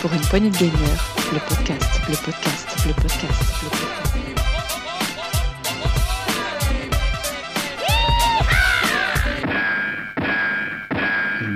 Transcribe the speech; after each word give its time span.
pour 0.00 0.12
une 0.14 0.20
poignée 0.20 0.48
de 0.48 0.56
gamers, 0.56 1.14
le 1.30 1.38
podcast, 1.46 2.00
le 2.08 2.14
podcast, 2.24 2.86
le 2.86 2.94
podcast, 2.94 3.64
le 3.66 3.70
podcast. 3.70 4.00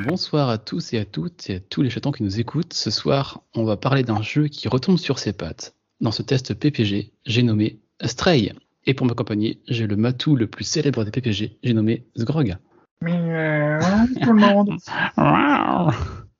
Bonsoir 0.06 0.50
à 0.50 0.58
tous 0.58 0.92
et 0.92 0.98
à 0.98 1.06
toutes 1.06 1.48
et 1.48 1.54
à 1.54 1.60
tous 1.60 1.80
les 1.80 1.88
chatons 1.88 2.12
qui 2.12 2.22
nous 2.22 2.38
écoutent. 2.38 2.74
Ce 2.74 2.90
soir, 2.90 3.40
on 3.54 3.64
va 3.64 3.78
parler 3.78 4.02
d'un 4.02 4.20
jeu 4.20 4.48
qui 4.48 4.68
retombe 4.68 4.98
sur 4.98 5.18
ses 5.18 5.32
pattes. 5.32 5.74
Dans 6.02 6.12
ce 6.12 6.20
test 6.20 6.52
PPG, 6.52 7.12
j'ai 7.24 7.42
nommé 7.42 7.78
Stray. 8.02 8.52
Et 8.84 8.92
pour 8.92 9.06
m'accompagner, 9.06 9.62
j'ai 9.68 9.86
le 9.86 9.96
matou 9.96 10.36
le 10.36 10.48
plus 10.48 10.64
célèbre 10.64 11.04
des 11.04 11.10
PPG, 11.10 11.56
j'ai 11.62 11.72
nommé 11.72 12.04
Sgrog. 12.14 12.58
Tout 13.00 13.06
le 13.06 14.34
monde. 14.34 14.76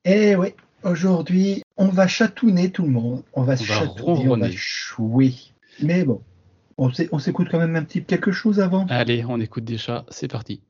Eh 0.07 0.37
oui, 0.37 0.49
aujourd'hui, 0.83 1.64
on 1.77 1.89
va 1.89 2.07
chatouner 2.07 2.71
tout 2.71 2.83
le 2.85 2.91
monde. 2.91 3.23
On 3.33 3.43
va 3.43 3.57
chatouner, 3.57 4.29
on 4.29 4.37
va 4.37 4.51
chouer. 4.51 5.35
Mais 5.83 6.05
bon, 6.05 6.21
on 6.79 6.93
s'é- 6.93 7.09
on 7.13 7.19
s'écoute 7.19 7.49
quand 7.51 7.59
même 7.59 7.77
un 7.77 7.83
petit 7.85 8.05
quelque 8.05 8.33
chose 8.33 8.61
avant. 8.61 8.87
Allez, 8.89 9.25
on 9.29 9.41
écoute 9.41 9.65
des 9.65 9.79
chats, 9.79 10.05
c'est 10.09 10.29
parti. 10.29 10.61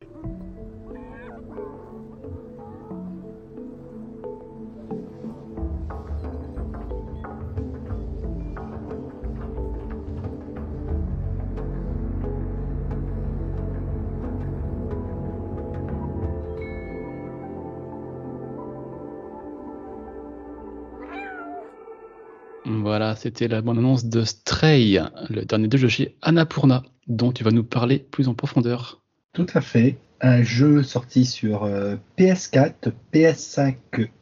C'était 23.25 23.49
la 23.49 23.63
bande-annonce 23.63 24.05
de 24.05 24.23
Stray, 24.23 25.01
le 25.31 25.47
dernier 25.47 25.67
jeu 25.79 25.89
chez 25.89 26.15
Annapurna, 26.21 26.83
dont 27.07 27.33
tu 27.33 27.43
vas 27.43 27.53
nous 27.53 27.65
parler 27.65 27.99
plus 27.99 28.29
en 28.29 28.35
profondeur. 28.35 29.03
Tout 29.33 29.47
à 29.55 29.63
fait. 29.63 29.97
Un 30.21 30.43
jeu 30.43 30.83
sorti 30.83 31.25
sur 31.25 31.65
euh, 31.65 31.97
PS4, 32.19 32.93
PS5 33.15 33.77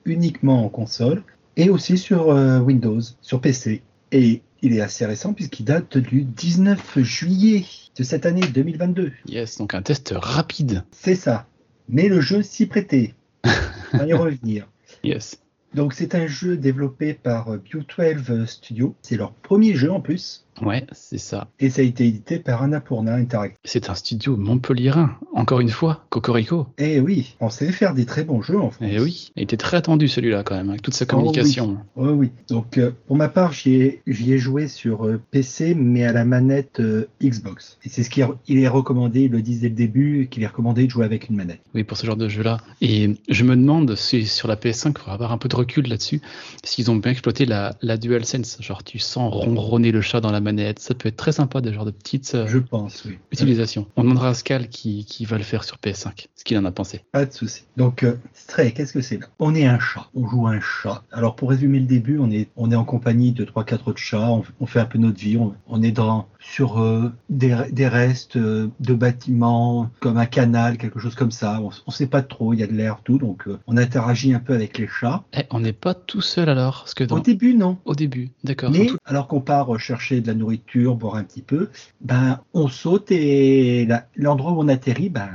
uniquement 0.05 0.65
en 0.65 0.69
console 0.69 1.25
et 1.57 1.69
aussi 1.69 1.99
sur 1.99 2.31
euh, 2.31 2.61
Windows, 2.61 3.01
sur 3.23 3.41
PC. 3.41 3.83
Et 4.13 4.41
il 4.63 4.73
est 4.73 4.81
assez 4.81 5.05
récent 5.05 5.33
puisqu'il 5.33 5.65
date 5.65 5.99
du 5.99 6.23
19 6.23 7.01
juillet 7.01 7.65
de 7.99 8.05
cette 8.05 8.25
année 8.25 8.47
2022. 8.55 9.11
Yes, 9.27 9.59
donc 9.59 9.75
un 9.75 9.83
test 9.83 10.15
rapide. 10.17 10.85
C'est 10.93 11.17
ça. 11.17 11.49
Mais 11.89 12.07
le 12.07 12.21
jeu 12.21 12.41
s'y 12.45 12.67
prêtait. 12.67 13.15
On 13.95 13.99
va 13.99 14.07
y 14.07 14.13
revenir. 14.13 14.69
Yes. 15.03 15.42
Donc 15.75 15.95
c'est 15.95 16.15
un 16.15 16.27
jeu 16.27 16.57
développé 16.57 17.15
par 17.15 17.49
euh, 17.49 17.59
View12 17.59 18.47
Studio. 18.47 18.95
C'est 19.01 19.17
leur 19.17 19.33
premier 19.33 19.75
jeu 19.75 19.91
en 19.91 20.01
plus. 20.01 20.47
Ouais, 20.61 20.87
c'est 20.93 21.19
ça. 21.19 21.49
Et 21.61 21.71
ça 21.71 21.81
a 21.81 21.85
été 21.85 22.07
édité 22.07 22.39
par 22.39 22.63
Annapurna 22.63 23.15
Interactive. 23.15 23.59
C'est 23.65 23.91
un 23.91 23.95
studio 23.95 24.37
montpelliérain, 24.37 25.17
encore 25.35 25.61
une 25.61 25.71
fois, 25.71 26.05
Cocorico. 26.11 26.67
Et 26.79 27.01
oui, 27.01 27.37
on 27.41 27.49
sait 27.49 27.73
faire 27.73 27.95
des 27.95 28.05
très 28.05 28.25
bons 28.25 28.43
jeux 28.43 28.59
en 28.59 28.71
France. 28.71 28.89
Eh 28.89 29.01
oui, 29.01 29.33
il 29.37 29.43
était 29.43 29.57
très 29.57 29.77
attendu 29.77 30.09
celui-là 30.09 30.43
quand 30.43 30.55
même, 30.55 30.71
avec 30.71 30.83
toute 30.83 30.95
sa 30.95 31.07
communication. 31.07 31.79
Oui, 31.97 32.11
oui. 32.11 32.31
Donc 32.49 32.79
euh, 32.79 32.93
pour 33.07 33.17
ma 33.17 33.29
part, 33.29 33.53
j'y 33.53 33.75
ai, 33.75 34.39
joué 34.39 34.69
sur 34.69 35.07
euh, 35.07 35.21
PC, 35.31 35.75
mais 35.75 36.05
à 36.05 36.13
la 36.13 36.25
manette 36.25 36.81
euh, 36.81 37.09
Xbox. 37.23 37.79
Et 37.85 37.89
c'est 37.89 38.03
ce 38.03 38.11
qu'il 38.11 38.27
il 38.47 38.59
est 38.59 38.69
recommandé, 38.69 39.23
ils 39.23 39.31
le 39.31 39.43
disent 39.43 39.61
dès 39.61 39.69
le 39.69 39.75
début, 39.75 40.29
qu'il 40.31 40.43
est 40.43 40.47
recommandé 40.47 40.85
de 40.85 40.91
jouer 40.91 41.05
avec 41.05 41.29
une 41.29 41.37
manette. 41.37 41.61
Oui, 41.75 41.85
pour 41.85 41.97
ce 41.97 42.07
genre 42.07 42.17
de 42.17 42.29
jeu-là. 42.29 42.59
Et 42.81 43.17
je 43.29 43.45
me 43.45 43.57
demande 43.57 43.95
si 43.97 44.27
sur 44.27 44.49
la 44.49 44.57
PS5, 44.57 44.91
il 44.91 44.99
faudra 44.99 45.15
avoir 45.15 45.33
un 45.33 45.39
peu 45.39 45.49
de 45.49 45.57
recul 45.57 45.89
là-dessus, 45.89 46.21
s'ils 46.63 46.91
ont 46.91 46.97
bien 46.97 47.13
exploité 47.13 47.47
la, 47.47 47.75
la 47.83 47.97
DualSense? 47.97 48.59
Genre, 48.61 48.85
tu 48.85 48.99
sens 48.99 49.33
ronronner 49.33 49.93
le 49.93 50.01
chat 50.01 50.21
dans 50.21 50.31
la 50.31 50.41
manette. 50.43 50.79
Ça 50.79 50.95
peut 50.95 51.09
être 51.09 51.17
très 51.17 51.33
sympa, 51.33 51.61
des 51.61 51.73
genres 51.73 51.85
de 51.85 51.91
petites 51.91 52.35
euh, 52.35 52.47
Je 52.47 52.59
pense, 52.59 53.05
oui. 53.07 53.19
utilisations. 53.33 53.87
On 53.97 54.03
demandera 54.03 54.29
à 54.31 54.35
Scal 54.35 54.69
qui, 54.69 55.05
qui 55.05 55.25
va 55.25 55.39
le 55.39 55.45
faire 55.45 55.65
sur 55.65 55.77
PS5, 55.79 56.27
ce 56.35 56.45
qu'il 56.45 56.59
en 56.59 56.65
a 56.65 56.73
pensé. 56.73 57.01
Pas 57.13 57.25
de 57.25 57.33
souci. 57.33 57.65
Donc, 57.77 58.03
euh, 58.03 58.17
Stray, 58.35 58.73
qu'est-ce 58.75 58.93
que 58.93 59.01
c'est 59.01 59.19
là? 59.19 59.27
On 59.39 59.55
est 59.55 59.65
un 59.67 59.79
chat. 59.79 60.07
On 60.15 60.29
joue 60.29 60.47
un 60.47 60.61
chat. 60.61 61.03
Alors, 61.13 61.37
pour 61.37 61.51
résumer 61.51 61.79
le 61.81 61.87
début, 61.87 62.19
on 62.19 62.31
est, 62.31 62.49
on 62.57 62.71
est 62.71 62.77
en 62.77 62.85
compagnie 62.85 63.33
de 63.33 63.45
trois, 63.45 63.65
quatre 63.65 63.89
autres 63.89 63.99
chats. 64.01 64.31
On, 64.31 64.43
on 64.61 64.67
fait 64.67 64.81
un 64.81 64.85
peu 64.85 64.99
notre 64.99 65.19
vie. 65.19 65.37
On, 65.37 65.55
on 65.69 65.83
est 65.83 65.93
dans, 65.93 66.29
sur 66.41 66.81
euh, 66.81 67.11
des, 67.31 67.57
des 67.71 67.89
restes 67.89 68.37
euh, 68.37 68.69
de 68.81 68.95
bâtiments, 68.95 69.91
comme 70.01 70.17
un 70.19 70.27
canal, 70.27 70.77
quelque 70.79 70.99
chose 70.99 71.15
comme 71.15 71.31
ça. 71.31 71.61
On, 71.63 71.71
on 71.87 71.91
sait 71.91 72.07
pas 72.07 72.23
trop. 72.23 72.53
Il 72.53 72.61
y 72.61 72.63
a 72.63 72.67
de 72.67 72.73
l'air, 72.75 73.01
tout. 73.05 73.19
Donc, 73.19 73.47
euh, 73.49 73.59
on 73.67 73.77
interagit 73.77 74.35
un 74.35 74.41
peu 74.41 74.55
avec 74.55 74.79
les 74.79 74.89
chats. 74.89 75.23
Eh, 75.33 75.43
on 75.51 75.61
n'est 75.61 75.73
pas 75.73 75.95
tout 75.95 76.21
seul 76.21 76.49
alors, 76.49 76.81
parce 76.81 76.95
que 76.95 77.05
dans- 77.05 77.17
Au 77.17 77.21
début, 77.21 77.55
non. 77.55 77.79
au 77.85 77.95
début, 77.95 78.31
d'accord. 78.45 78.71
Mais 78.71 78.89
alors 79.05 79.29
qu'on 79.29 79.41
part 79.41 79.79
chercher 79.79 80.21
de 80.21 80.27
la 80.27 80.32
nourriture, 80.35 80.95
boire 80.97 81.17
un 81.17 81.25
petit 81.25 81.43
peu, 81.43 81.69
ben 82.01 82.41
on 82.55 82.69
saute 82.69 83.11
et 83.11 83.87
la- 83.87 84.07
l'endroit 84.17 84.53
où 84.53 84.61
on 84.61 84.69
atterrit, 84.69 85.09
ben 85.09 85.29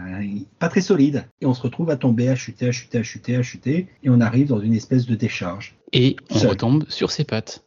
pas 0.60 0.70
très 0.70 0.82
solide. 0.82 1.26
Et 1.42 1.46
on 1.46 1.54
se 1.54 1.62
retrouve 1.62 1.90
à 1.90 1.98
tomber, 1.98 2.30
à 2.30 2.36
chuter, 2.36 2.68
à 2.68 2.72
chuter, 2.72 2.98
à 3.00 3.04
chuter, 3.04 3.36
à 3.36 3.44
chuter, 3.44 3.88
et 4.04 4.10
on 4.10 4.22
arrive 4.22 4.48
dans 4.48 4.60
une 4.60 4.74
espèce 4.74 5.06
de 5.06 5.16
décharge. 5.16 5.76
Et 5.94 6.16
on 6.30 6.36
Seul. 6.40 6.50
retombe 6.50 6.86
sur 6.90 7.12
ses 7.12 7.24
pattes. 7.24 7.64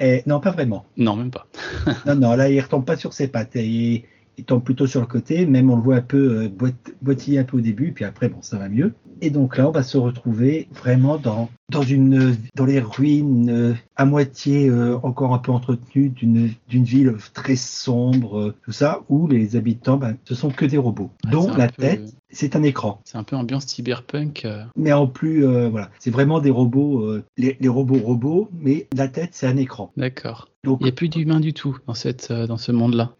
Et 0.00 0.22
non, 0.26 0.40
pas 0.40 0.50
vraiment. 0.50 0.84
Non, 0.96 1.16
même 1.16 1.30
pas. 1.30 1.46
Non, 2.06 2.14
non, 2.16 2.34
là 2.36 2.48
il 2.50 2.60
retombe 2.60 2.84
pas 2.84 2.96
sur 2.96 3.12
ses 3.12 3.28
pattes. 3.28 3.56
Et, 3.56 4.04
il 4.36 4.44
tombe 4.44 4.64
plutôt 4.64 4.86
sur 4.86 5.00
le 5.00 5.06
côté, 5.06 5.46
même 5.46 5.70
on 5.70 5.76
le 5.76 5.82
voit 5.82 5.96
un 5.96 6.00
peu 6.02 6.42
euh, 6.42 6.72
boitiller 7.00 7.38
un 7.38 7.44
peu 7.44 7.58
au 7.58 7.60
début, 7.60 7.92
puis 7.92 8.04
après 8.04 8.28
bon 8.28 8.42
ça 8.42 8.58
va 8.58 8.68
mieux. 8.68 8.92
Et 9.20 9.30
donc 9.30 9.56
là 9.56 9.68
on 9.68 9.72
va 9.72 9.82
se 9.82 9.96
retrouver 9.96 10.68
vraiment 10.74 11.16
dans 11.18 11.48
dans 11.70 11.82
une 11.82 12.36
dans 12.54 12.66
les 12.66 12.80
ruines 12.80 13.48
euh, 13.50 13.74
à 13.96 14.04
moitié 14.04 14.68
euh, 14.68 14.98
encore 15.02 15.32
un 15.32 15.38
peu 15.38 15.50
entretenues 15.50 16.10
d'une 16.10 16.84
ville 16.84 17.14
très 17.32 17.56
sombre, 17.56 18.38
euh, 18.38 18.54
tout 18.64 18.72
ça, 18.72 19.00
où 19.08 19.26
les 19.26 19.56
habitants 19.56 19.96
ben, 19.96 20.16
ce 20.24 20.34
sont 20.34 20.50
que 20.50 20.66
des 20.66 20.76
robots, 20.78 21.10
Ouais, 21.24 21.30
dont 21.30 21.54
la 21.54 21.68
peu- 21.68 21.82
tête 21.82 22.14
c'est 22.30 22.56
un 22.56 22.64
écran. 22.64 23.00
C'est 23.04 23.16
un 23.16 23.22
peu 23.22 23.36
ambiance 23.36 23.64
cyberpunk. 23.66 24.46
Mais 24.76 24.92
en 24.92 25.06
plus 25.06 25.46
euh, 25.46 25.68
voilà, 25.68 25.90
c'est 26.00 26.10
vraiment 26.10 26.40
des 26.40 26.50
robots, 26.50 27.00
euh, 27.02 27.24
les, 27.36 27.56
les 27.60 27.68
robots 27.68 27.98
robots, 27.98 28.48
mais 28.60 28.88
la 28.94 29.08
tête 29.08 29.30
c'est 29.32 29.46
un 29.46 29.56
écran. 29.56 29.92
D'accord. 29.96 30.48
Donc 30.64 30.78
Il 30.80 30.84
n'y 30.84 30.88
a 30.88 30.92
plus 30.92 31.08
d'humains 31.08 31.40
du 31.40 31.52
tout 31.52 31.78
dans, 31.86 31.94
cette, 31.94 32.30
euh, 32.30 32.46
dans 32.46 32.56
ce 32.56 32.72
monde-là. 32.72 33.12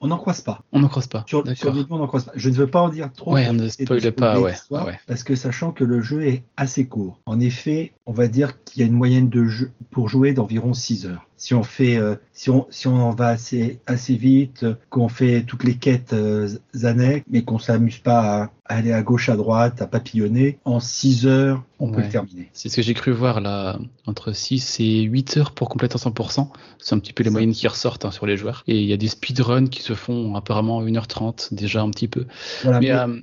on 0.00 0.06
n'en 0.06 0.18
croise 0.18 0.42
pas. 0.42 0.60
On 0.70 0.80
n'en 0.80 0.88
croise 0.88 1.06
pas. 1.06 1.24
Sur, 1.26 1.42
le 1.42 1.54
début, 1.54 1.86
on 1.90 1.98
n'en 1.98 2.06
croise 2.06 2.26
pas. 2.26 2.32
Je 2.36 2.50
ne 2.50 2.54
veux 2.54 2.66
pas 2.66 2.82
en 2.82 2.90
dire 2.90 3.10
trop. 3.12 3.32
Ouais, 3.32 3.50
ne 3.52 3.68
spoile 3.68 4.12
pas, 4.12 4.38
ouais, 4.38 4.52
ouais. 4.70 4.98
Parce 5.06 5.24
que 5.24 5.33
sachant 5.36 5.72
que 5.72 5.84
le 5.84 6.00
jeu 6.00 6.26
est 6.26 6.44
assez 6.56 6.86
court. 6.86 7.20
En 7.26 7.40
effet, 7.40 7.92
on 8.06 8.12
va 8.12 8.28
dire 8.28 8.62
qu'il 8.64 8.80
y 8.80 8.84
a 8.84 8.86
une 8.86 8.94
moyenne 8.94 9.28
de 9.28 9.44
jeu 9.44 9.70
pour 9.90 10.08
jouer 10.08 10.32
d'environ 10.32 10.74
6 10.74 11.06
heures. 11.06 11.28
Si 11.36 11.54
on 11.54 11.62
fait, 11.62 11.96
euh, 11.96 12.14
si 12.32 12.50
on, 12.50 12.66
si 12.70 12.86
on 12.86 12.96
en 12.96 13.10
va 13.10 13.28
assez, 13.28 13.80
assez 13.86 14.14
vite, 14.14 14.62
euh, 14.62 14.74
qu'on 14.90 15.08
fait 15.08 15.42
toutes 15.42 15.64
les 15.64 15.74
quêtes 15.74 16.12
euh, 16.12 16.48
annexes, 16.82 17.24
mais 17.30 17.42
qu'on 17.42 17.58
s'amuse 17.58 17.98
pas 17.98 18.42
à, 18.44 18.50
aller 18.66 18.92
à 18.92 19.02
gauche, 19.02 19.28
à 19.28 19.36
droite, 19.36 19.82
à 19.82 19.86
papillonner, 19.86 20.58
en 20.64 20.80
6 20.80 21.26
heures, 21.26 21.62
on 21.80 21.90
peut 21.90 22.00
le 22.00 22.08
terminer. 22.08 22.48
C'est 22.54 22.68
ce 22.70 22.76
que 22.76 22.82
j'ai 22.82 22.94
cru 22.94 23.10
voir 23.12 23.40
là, 23.40 23.78
entre 24.06 24.32
6 24.32 24.80
et 24.80 25.02
8 25.02 25.36
heures 25.36 25.50
pour 25.52 25.68
compléter 25.68 25.96
à 25.96 25.98
100%. 25.98 26.48
C'est 26.78 26.94
un 26.94 26.98
petit 26.98 27.12
peu 27.12 27.22
les 27.24 27.30
moyennes 27.30 27.52
qui 27.52 27.68
ressortent 27.68 28.06
hein, 28.06 28.10
sur 28.10 28.24
les 28.24 28.38
joueurs. 28.38 28.62
Et 28.66 28.80
il 28.80 28.86
y 28.86 28.92
a 28.92 28.96
des 28.96 29.08
speedruns 29.08 29.66
qui 29.66 29.82
se 29.82 29.94
font 29.94 30.34
apparemment 30.34 30.82
1h30 30.82 31.52
déjà 31.52 31.82
un 31.82 31.90
petit 31.90 32.08
peu. 32.08 32.26
Voilà, 32.62 32.80
Mais 32.80 32.86
mais- 32.86 32.92
euh, 32.94 33.20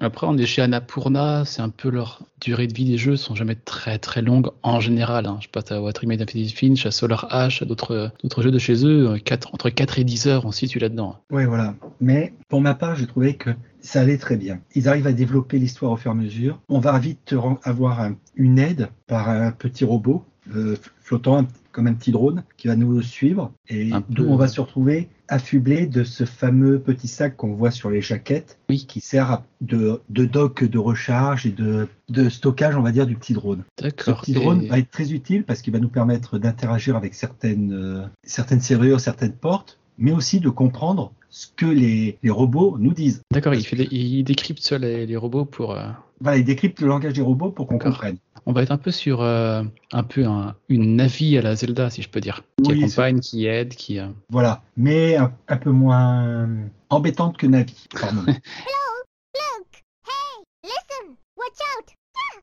après, 0.00 0.26
on 0.28 0.36
est 0.36 0.46
chez 0.46 0.62
Annapurna, 0.62 1.44
c'est 1.44 1.62
un 1.62 1.70
peu 1.70 1.88
leur 1.90 2.20
durée 2.40 2.66
de 2.66 2.74
vie 2.74 2.84
des 2.84 2.98
jeux 2.98 3.16
sont 3.16 3.34
jamais 3.34 3.54
très 3.54 3.98
très 3.98 4.22
longues 4.22 4.50
en 4.62 4.78
général. 4.78 5.26
Hein. 5.26 5.38
Je 5.40 5.48
passe 5.48 5.72
à 5.72 5.80
What 5.80 5.92
Remains 6.00 6.20
of 6.20 6.28
Finch, 6.30 6.84
à 6.86 6.90
Solar 6.90 7.26
Ash, 7.30 7.62
à 7.64 8.12
d'autres 8.22 8.42
jeux 8.42 8.50
de 8.50 8.58
chez 8.58 8.84
eux. 8.86 9.08
euh, 9.10 9.18
quatre- 9.18 9.52
entre 9.54 9.70
4 9.70 9.98
et 9.98 10.04
10 10.04 10.26
heures, 10.26 10.44
on 10.46 10.52
se 10.52 10.60
situe 10.60 10.78
là-dedans. 10.78 11.16
Oui, 11.30 11.44
voilà. 11.44 11.74
Mais 12.00 12.32
pour 12.48 12.60
ma 12.60 12.74
part, 12.74 12.94
j'ai 12.96 13.06
trouvé 13.06 13.34
que 13.34 13.50
ça 13.80 14.00
allait 14.00 14.18
très 14.18 14.36
bien. 14.36 14.60
Ils 14.74 14.88
arrivent 14.88 15.06
à 15.06 15.12
développer 15.12 15.58
l'histoire 15.58 15.92
au 15.92 15.96
fur 15.96 16.10
et 16.10 16.14
à 16.14 16.16
mesure. 16.16 16.60
On 16.68 16.78
va 16.78 16.98
vite 16.98 17.34
avoir 17.64 18.00
un- 18.00 18.16
une 18.36 18.58
aide 18.58 18.88
par 19.06 19.28
un 19.28 19.50
petit 19.52 19.84
robot 19.84 20.24
euh, 20.54 20.76
flottant 21.00 21.38
un- 21.38 21.46
comme 21.72 21.86
un 21.86 21.94
petit 21.94 22.12
drone 22.12 22.44
qui 22.58 22.68
va 22.68 22.76
nous 22.76 23.00
suivre 23.00 23.50
et 23.68 23.90
d'où 24.10 24.24
on 24.28 24.36
va 24.36 24.46
se 24.46 24.60
retrouver 24.60 25.08
affublé 25.28 25.86
de 25.86 26.04
ce 26.04 26.24
fameux 26.24 26.78
petit 26.78 27.08
sac 27.08 27.36
qu'on 27.36 27.54
voit 27.54 27.70
sur 27.70 27.90
les 27.90 28.00
jaquettes 28.02 28.58
Oui. 28.68 28.84
qui 28.86 29.00
sert 29.00 29.42
de, 29.60 30.00
de 30.10 30.24
dock 30.24 30.64
de 30.64 30.78
recharge 30.78 31.46
et 31.46 31.50
de, 31.50 31.88
de 32.08 32.28
stockage, 32.28 32.76
on 32.76 32.82
va 32.82 32.92
dire, 32.92 33.06
du 33.06 33.16
petit 33.16 33.32
drone. 33.32 33.64
Ce 33.80 33.88
petit 33.88 34.32
Et- 34.32 34.34
drone 34.34 34.66
va 34.66 34.78
être 34.78 34.90
très 34.90 35.12
utile 35.12 35.44
parce 35.44 35.62
qu'il 35.62 35.72
va 35.72 35.78
nous 35.78 35.88
permettre 35.88 36.38
d'interagir 36.38 36.96
avec 36.96 37.14
certaines, 37.14 37.72
euh, 37.72 38.04
certaines 38.22 38.60
serrures, 38.60 39.00
certaines 39.00 39.32
portes, 39.32 39.78
mais 39.98 40.12
aussi 40.12 40.40
de 40.40 40.48
comprendre 40.50 41.12
ce 41.36 41.48
que 41.48 41.66
les, 41.66 42.16
les 42.22 42.30
robots 42.30 42.76
nous 42.78 42.94
disent. 42.94 43.20
D'accord, 43.32 43.54
il, 43.54 43.66
fait 43.66 43.74
des- 43.74 43.88
il 43.90 44.22
décrypte 44.22 44.70
les, 44.70 45.04
les 45.04 45.16
robots 45.16 45.44
pour. 45.44 45.72
euh, 45.72 45.88
Voilà, 46.20 46.38
il 46.38 46.44
décrypte 46.44 46.80
le 46.80 46.86
langage 46.86 47.14
des 47.14 47.22
robots 47.22 47.50
pour 47.50 47.66
qu'on 47.66 47.76
comprenne. 47.78 48.18
On 48.46 48.52
va 48.52 48.62
être 48.62 48.70
un 48.70 48.78
peu 48.78 48.92
sur 48.92 49.20
euh, 49.20 49.64
un 49.90 50.02
peu 50.04 50.24
un- 50.26 50.54
une 50.68 50.94
Navi 50.94 51.36
à 51.36 51.42
la 51.42 51.56
Zelda, 51.56 51.90
si 51.90 52.02
je 52.02 52.08
peux 52.08 52.20
dire, 52.20 52.44
qui 52.62 52.70
Oui, 52.70 52.84
accompagne, 52.84 53.18
qui 53.18 53.46
aide, 53.46 53.74
qui. 53.74 53.98
euh, 53.98 54.06
Voilà, 54.30 54.62
mais 54.76 55.16
un, 55.16 55.34
un 55.48 55.56
peu 55.56 55.70
moins 55.70 56.48
embêtante 56.90 57.36
que 57.36 57.48
Navi. 57.48 57.86
par 58.00 58.12
moment. 58.14 58.28
Look! 58.28 58.36
Hey! 60.06 60.44
Listen! 60.62 61.16
Watch 61.36 61.58
out! 61.78 61.86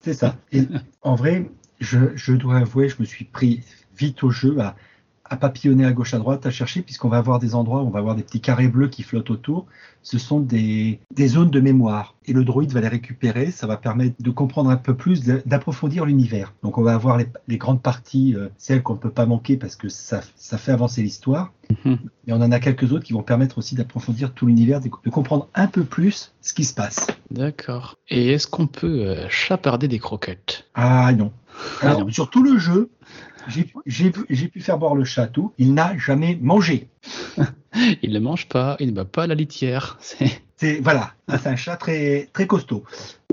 C'est 0.01 0.15
ça. 0.15 0.35
Et 0.51 0.63
en 1.03 1.15
vrai, 1.15 1.49
je, 1.79 1.99
je 2.15 2.33
dois 2.33 2.57
avouer, 2.57 2.89
je 2.89 2.97
me 2.99 3.05
suis 3.05 3.23
pris 3.23 3.61
vite 3.97 4.21
au 4.23 4.31
jeu 4.31 4.59
à, 4.59 4.75
à 5.31 5.37
papillonner 5.37 5.85
à 5.85 5.93
gauche 5.93 6.13
à 6.13 6.19
droite, 6.19 6.45
à 6.45 6.51
chercher, 6.51 6.81
puisqu'on 6.81 7.07
va 7.07 7.17
avoir 7.17 7.39
des 7.39 7.55
endroits 7.55 7.81
où 7.83 7.87
on 7.87 7.89
va 7.89 7.99
avoir 7.99 8.15
des 8.15 8.21
petits 8.21 8.41
carrés 8.41 8.67
bleus 8.67 8.89
qui 8.89 9.01
flottent 9.01 9.29
autour. 9.29 9.65
Ce 10.03 10.17
sont 10.17 10.41
des, 10.41 10.99
des 11.15 11.27
zones 11.29 11.49
de 11.49 11.61
mémoire. 11.61 12.15
Et 12.25 12.33
le 12.33 12.43
droïde 12.43 12.73
va 12.73 12.81
les 12.81 12.89
récupérer. 12.89 13.49
Ça 13.49 13.65
va 13.65 13.77
permettre 13.77 14.15
de 14.19 14.29
comprendre 14.29 14.69
un 14.69 14.75
peu 14.75 14.93
plus, 14.93 15.23
d'approfondir 15.45 16.03
l'univers. 16.03 16.53
Donc 16.63 16.77
on 16.77 16.81
va 16.83 16.93
avoir 16.93 17.17
les, 17.17 17.27
les 17.47 17.57
grandes 17.57 17.81
parties, 17.81 18.35
euh, 18.35 18.49
celles 18.57 18.83
qu'on 18.83 18.95
ne 18.95 18.99
peut 18.99 19.09
pas 19.09 19.25
manquer 19.25 19.55
parce 19.55 19.77
que 19.77 19.87
ça, 19.87 20.19
ça 20.35 20.57
fait 20.57 20.73
avancer 20.73 21.01
l'histoire. 21.01 21.53
Mhm. 21.85 21.97
Et 22.27 22.33
on 22.33 22.41
en 22.41 22.51
a 22.51 22.59
quelques 22.59 22.91
autres 22.91 23.05
qui 23.05 23.13
vont 23.13 23.23
permettre 23.23 23.57
aussi 23.57 23.75
d'approfondir 23.75 24.33
tout 24.33 24.47
l'univers, 24.47 24.81
de, 24.81 24.89
de 24.89 25.09
comprendre 25.09 25.47
un 25.55 25.67
peu 25.67 25.85
plus 25.85 26.33
ce 26.41 26.53
qui 26.53 26.65
se 26.65 26.73
passe. 26.73 27.07
D'accord. 27.29 27.95
Et 28.09 28.33
est-ce 28.33 28.47
qu'on 28.47 28.67
peut 28.67 29.05
euh, 29.05 29.29
chaparder 29.29 29.87
des 29.87 29.99
croquettes? 29.99 30.65
Ah 30.73 31.13
non. 31.13 31.31
Ah 31.81 31.87
Alors, 31.91 32.01
non. 32.01 32.11
sur 32.11 32.29
tout 32.29 32.43
le 32.43 32.57
jeu, 32.57 32.89
j'ai 33.47 34.11
pu- 34.11 34.59
faire 34.59 34.77
boire 34.77 34.95
le 34.95 35.03
chat 35.03 35.27
tout. 35.27 35.53
Il 35.57 35.73
n'a 35.73 35.97
jamais 35.97 36.37
mangé. 36.41 36.87
Il 38.03 38.11
ne 38.13 38.19
mange 38.19 38.47
pas, 38.49 38.75
il 38.81 38.87
ne 38.87 38.91
bat 38.91 39.05
pas 39.05 39.27
la 39.27 39.35
litière. 39.35 39.97
C'est 40.57 40.79
voilà, 40.79 41.13
c'est 41.27 41.47
un 41.47 41.55
chat 41.55 41.75
très 41.75 42.29
très 42.33 42.45
costaud. 42.45 42.83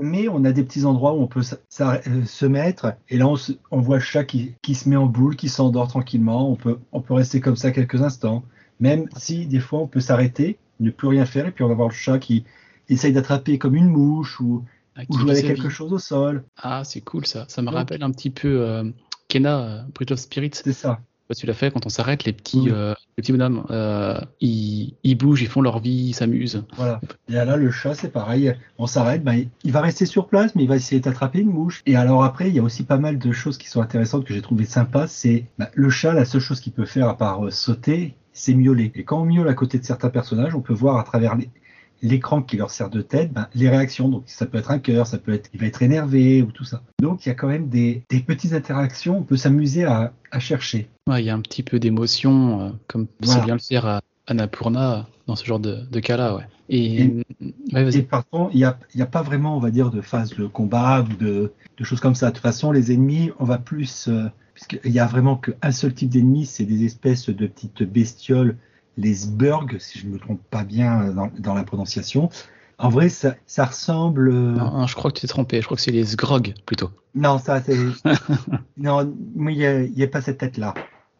Mais 0.01 0.27
on 0.29 0.43
a 0.45 0.51
des 0.51 0.63
petits 0.63 0.83
endroits 0.85 1.13
où 1.13 1.21
on 1.21 1.27
peut 1.27 1.43
se 1.43 2.45
mettre 2.47 2.93
et 3.07 3.17
là 3.17 3.27
on, 3.27 3.35
se- 3.35 3.51
on 3.69 3.81
voit 3.81 3.97
le 3.97 4.01
chat 4.01 4.23
qui, 4.23 4.53
qui 4.63 4.73
se 4.73 4.89
met 4.89 4.95
en 4.95 5.05
boule, 5.05 5.35
qui 5.35 5.47
s'endort 5.47 5.87
tranquillement. 5.89 6.49
On 6.49 6.55
peut 6.55 6.79
on 6.91 7.01
peut 7.01 7.13
rester 7.13 7.39
comme 7.39 7.55
ça 7.55 7.69
quelques 7.71 8.01
instants. 8.01 8.43
Même 8.79 9.05
si 9.15 9.45
des 9.45 9.59
fois 9.59 9.79
on 9.81 9.87
peut 9.87 9.99
s'arrêter, 9.99 10.57
ne 10.79 10.89
plus 10.89 11.07
rien 11.09 11.25
faire 11.27 11.45
et 11.45 11.51
puis 11.51 11.63
on 11.63 11.67
va 11.67 11.75
voir 11.75 11.89
le 11.89 11.93
chat 11.93 12.17
qui 12.17 12.45
essaye 12.87 13.13
d'attraper 13.13 13.59
comme 13.59 13.75
une 13.75 13.89
mouche 13.89 14.39
ou, 14.39 14.63
ah, 14.95 15.01
ou 15.07 15.19
jouer 15.19 15.31
avec 15.33 15.45
quelque 15.45 15.69
chose 15.69 15.93
au 15.93 15.99
sol. 15.99 16.43
Ah, 16.57 16.81
c'est 16.83 17.01
cool 17.01 17.27
ça. 17.27 17.45
Ça 17.47 17.61
me 17.61 17.67
Donc- 17.67 17.75
rappelle 17.75 18.01
un 18.01 18.09
petit 18.09 18.31
peu 18.31 18.61
euh, 18.61 18.85
Kena, 19.29 19.59
euh, 19.59 19.81
Bridge 19.95 20.11
of 20.11 20.19
Spirits. 20.19 20.51
C'est 20.53 20.73
ça. 20.73 20.99
Bah, 21.29 21.35
tu 21.35 21.45
l'as 21.45 21.53
fait 21.53 21.69
quand 21.71 21.85
on 21.85 21.89
s'arrête, 21.89 22.23
les 22.23 22.33
petits, 22.33 22.61
Oui. 22.61 22.71
euh, 22.71 22.95
les 23.15 23.21
petits 23.21 23.31
bonhommes, 23.31 23.63
euh, 23.69 24.19
ils, 24.41 24.95
ils 25.03 25.15
bougent, 25.15 25.43
ils 25.43 25.47
font 25.47 25.61
leur 25.61 25.77
vie, 25.79 26.07
ils 26.09 26.13
s'amusent. 26.13 26.63
Voilà. 26.75 26.99
Et 27.29 27.33
là, 27.33 27.55
le 27.55 27.69
chat, 27.69 27.93
c'est 27.93 28.09
pareil. 28.11 28.55
On 28.79 28.87
s'arrête, 28.87 29.23
ben, 29.23 29.45
il 29.63 29.71
va 29.71 29.81
rester 29.81 30.07
sur 30.07 30.27
place, 30.27 30.55
mais 30.55 30.63
il 30.63 30.67
va 30.67 30.75
essayer 30.75 30.99
d'attraper 30.99 31.41
une 31.41 31.51
mouche. 31.51 31.83
Et 31.85 31.95
alors 31.95 32.23
après, 32.23 32.49
il 32.49 32.55
y 32.55 32.59
a 32.59 32.63
aussi 32.63 32.81
pas 32.83 32.97
mal 32.97 33.19
de 33.19 33.31
choses 33.31 33.59
qui 33.59 33.67
sont 33.69 33.79
intéressantes 33.81 34.25
que 34.25 34.33
j'ai 34.33 34.41
trouvé 34.41 34.65
sympas. 34.65 35.05
C'est 35.05 35.45
ben, 35.59 35.67
le 35.75 35.89
chat, 35.91 36.13
la 36.13 36.25
seule 36.25 36.41
chose 36.41 36.59
qu'il 36.59 36.73
peut 36.73 36.85
faire 36.87 37.07
à 37.07 37.15
part 37.15 37.45
euh, 37.45 37.51
sauter, 37.51 38.15
c'est 38.33 38.55
miauler. 38.55 38.91
Et 38.95 39.03
quand 39.03 39.21
on 39.21 39.25
miaule 39.25 39.49
à 39.49 39.53
côté 39.53 39.77
de 39.77 39.85
certains 39.85 40.09
personnages, 40.09 40.55
on 40.55 40.61
peut 40.61 40.73
voir 40.73 40.97
à 40.97 41.03
travers 41.03 41.35
les- 41.35 41.51
l'écran 42.01 42.41
qui 42.41 42.57
leur 42.57 42.69
sert 42.71 42.89
de 42.89 43.01
tête, 43.01 43.31
ben, 43.33 43.47
les 43.55 43.69
réactions. 43.69 44.09
Donc 44.09 44.23
ça 44.27 44.45
peut 44.45 44.57
être 44.57 44.71
un 44.71 44.79
cœur, 44.79 45.07
ça 45.07 45.17
peut 45.17 45.33
être, 45.33 45.49
il 45.53 45.59
va 45.59 45.65
être 45.67 45.81
énervé 45.81 46.41
ou 46.41 46.51
tout 46.51 46.63
ça. 46.63 46.81
Donc 47.01 47.25
il 47.25 47.29
y 47.29 47.31
a 47.31 47.35
quand 47.35 47.47
même 47.47 47.69
des, 47.69 48.03
des 48.09 48.19
petites 48.19 48.53
interactions. 48.53 49.17
On 49.19 49.23
peut 49.23 49.37
s'amuser 49.37 49.83
à, 49.85 50.13
à 50.31 50.39
chercher. 50.39 50.87
Ouais, 51.07 51.21
il 51.21 51.25
y 51.25 51.29
a 51.29 51.35
un 51.35 51.41
petit 51.41 51.63
peu 51.63 51.79
d'émotion, 51.79 52.61
euh, 52.61 52.69
comme 52.87 53.07
Voilà. 53.21 53.39
c'est 53.41 53.45
bien 53.45 53.55
le 53.55 53.61
faire 53.61 53.85
à 53.85 54.01
Annapurna 54.27 55.07
dans 55.27 55.35
ce 55.35 55.45
genre 55.45 55.59
de, 55.59 55.79
de 55.91 55.99
cas-là. 55.99 56.35
Ouais. 56.35 56.43
Et, 56.69 57.01
Et- 57.03 57.25
ouais, 57.73 57.83
vas-y. 57.83 57.97
Et 57.97 58.01
par 58.03 58.27
contre, 58.29 58.51
il 58.53 58.57
n'y 58.59 58.63
a, 58.63 58.77
a 58.99 59.05
pas 59.05 59.21
vraiment, 59.23 59.57
on 59.57 59.59
va 59.59 59.71
dire, 59.71 59.89
de 59.89 60.01
phase 60.01 60.35
de 60.35 60.45
combat 60.45 61.01
ou 61.01 61.15
de, 61.15 61.51
de 61.77 61.83
choses 61.83 61.99
comme 61.99 62.15
ça. 62.15 62.27
De 62.29 62.33
toute 62.35 62.43
façon, 62.43 62.71
les 62.71 62.91
ennemis, 62.91 63.31
on 63.39 63.43
va 63.45 63.57
plus. 63.57 64.07
Euh, 64.07 64.27
puisqu'il 64.53 64.91
y 64.91 64.99
a 64.99 65.05
vraiment 65.07 65.37
qu'un 65.37 65.71
seul 65.71 65.93
type 65.93 66.09
d'ennemis, 66.09 66.45
c'est 66.45 66.65
des 66.65 66.83
espèces 66.85 67.29
de 67.29 67.47
petites 67.47 67.81
bestioles, 67.83 68.57
les 68.99 69.13
Sburg, 69.15 69.77
si 69.79 69.99
je 69.99 70.07
ne 70.07 70.13
me 70.13 70.19
trompe 70.19 70.41
pas 70.51 70.63
bien 70.63 71.01
euh, 71.09 71.13
dans, 71.13 71.31
dans 71.39 71.53
la 71.55 71.63
prononciation. 71.63 72.29
En 72.77 72.89
vrai, 72.89 73.09
ça, 73.09 73.35
ça 73.45 73.65
ressemble. 73.65 74.29
euh, 74.29 74.51
Non, 74.53 74.71
non, 74.71 74.87
je 74.87 74.95
crois 74.95 75.11
que 75.11 75.15
tu 75.17 75.21
t'es 75.21 75.27
trompé. 75.27 75.59
Je 75.59 75.65
crois 75.65 75.75
que 75.75 75.81
c'est 75.83 75.91
les 75.91 76.05
Sgrog 76.05 76.53
plutôt. 76.65 76.91
non, 77.15 77.37
ça, 77.39 77.61
c'est. 77.61 77.75
non, 78.77 79.13
mais 79.35 79.53
il 79.53 79.93
n'y 79.95 80.03
a, 80.03 80.07
pas 80.07 80.21
cette 80.21 80.37
tête-là. 80.37 80.73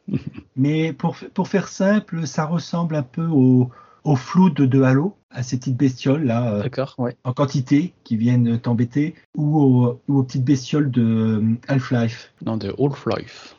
Mais 0.56 0.94
pour, 0.94 1.16
pour 1.34 1.48
faire 1.48 1.68
simple, 1.68 2.26
ça 2.28 2.46
ressemble 2.46 2.96
un 2.96 3.04
peu 3.04 3.26
au, 3.26 3.70
au 4.04 4.16
flou 4.16 4.50
de, 4.50 4.66
de 4.66 4.82
Halo, 4.82 5.16
à 5.30 5.44
ces 5.44 5.58
petites 5.58 5.78
bestioles-là. 5.78 6.54
euh, 6.56 6.64
D'accord, 6.64 6.96
ouais. 6.98 7.16
en 7.24 7.34
quantité 7.34 7.94
qui 8.04 8.18
viennent 8.18 8.60
t'embêter 8.60 9.16
ou, 9.36 9.60
aux- 9.60 10.02
ou 10.08 10.20
aux 10.20 10.24
petites 10.24 10.44
bestioles 10.46 10.90
de 10.92 11.04
euh, 11.04 11.56
Half-Life. 11.68 12.34
Non, 12.46 12.58
de 12.58 12.74
Half-Life. 12.80 13.56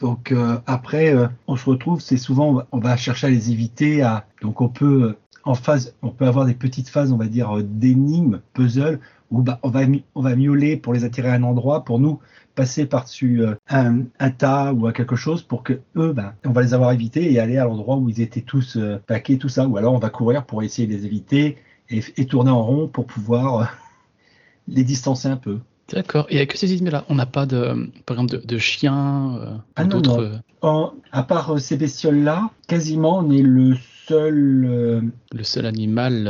Donc 0.00 0.32
euh, 0.32 0.58
après, 0.66 1.14
euh, 1.14 1.26
on 1.46 1.56
se 1.56 1.68
retrouve, 1.68 2.00
c'est 2.00 2.16
souvent, 2.16 2.62
on 2.72 2.78
va, 2.78 2.96
chercher 2.96 3.28
à 3.28 3.30
les 3.30 3.50
éviter. 3.50 4.02
À, 4.02 4.26
donc 4.42 4.60
on 4.60 4.68
peut 4.68 5.02
euh, 5.02 5.18
en 5.44 5.54
phase, 5.54 5.94
on 6.02 6.10
peut 6.10 6.26
avoir 6.26 6.44
des 6.44 6.54
petites 6.54 6.88
phases, 6.88 7.12
on 7.12 7.16
va 7.16 7.26
dire, 7.26 7.62
d'énigmes, 7.62 8.40
puzzle, 8.52 9.00
où 9.30 9.42
bah, 9.42 9.58
on, 9.62 9.70
va, 9.70 9.80
on 10.14 10.20
va 10.20 10.36
miauler 10.36 10.76
pour 10.76 10.92
les 10.92 11.04
attirer 11.04 11.28
à 11.30 11.34
un 11.34 11.42
endroit, 11.42 11.84
pour 11.84 11.98
nous 11.98 12.20
passer 12.54 12.86
par-dessus 12.86 13.44
un, 13.68 14.04
un 14.18 14.30
tas 14.30 14.72
ou 14.72 14.86
à 14.86 14.92
quelque 14.92 15.14
chose 15.14 15.42
pour 15.42 15.62
que 15.62 15.80
eux, 15.96 16.12
bah, 16.12 16.34
on 16.44 16.52
va 16.52 16.62
les 16.62 16.74
avoir 16.74 16.92
évités 16.92 17.32
et 17.32 17.38
aller 17.38 17.58
à 17.58 17.64
l'endroit 17.64 17.96
où 17.96 18.08
ils 18.08 18.20
étaient 18.20 18.40
tous 18.40 18.78
paqués, 19.06 19.38
tout 19.38 19.48
ça. 19.48 19.68
Ou 19.68 19.76
alors 19.76 19.94
on 19.94 19.98
va 19.98 20.10
courir 20.10 20.46
pour 20.46 20.62
essayer 20.62 20.88
de 20.88 20.94
les 20.94 21.06
éviter 21.06 21.58
et, 21.90 22.26
tourner 22.26 22.50
en 22.50 22.62
rond 22.62 22.88
pour 22.88 23.06
pouvoir 23.06 23.76
les 24.68 24.84
distancer 24.84 25.28
un 25.28 25.36
peu. 25.36 25.60
D'accord. 25.92 26.26
Et 26.30 26.36
avec 26.38 26.56
ces 26.56 26.74
ennemis-là, 26.74 27.04
on 27.08 27.14
n'a 27.14 27.26
pas 27.26 27.46
de, 27.46 27.90
par 28.06 28.16
exemple, 28.16 28.40
de, 28.42 28.46
de 28.46 28.58
chiens 28.58 29.36
euh, 29.40 29.56
Ah 29.76 29.84
ou 29.84 29.88
d'autres. 29.88 30.40
euh, 30.64 30.86
à 31.12 31.22
part 31.22 31.54
euh, 31.54 31.58
ces 31.58 31.76
bestioles-là, 31.76 32.50
quasiment 32.66 33.18
on 33.18 33.30
est 33.30 33.42
le 33.42 33.76
seul, 34.08 34.66
euh, 34.68 35.00
le 35.32 35.44
seul 35.44 35.64
animal. 35.66 36.26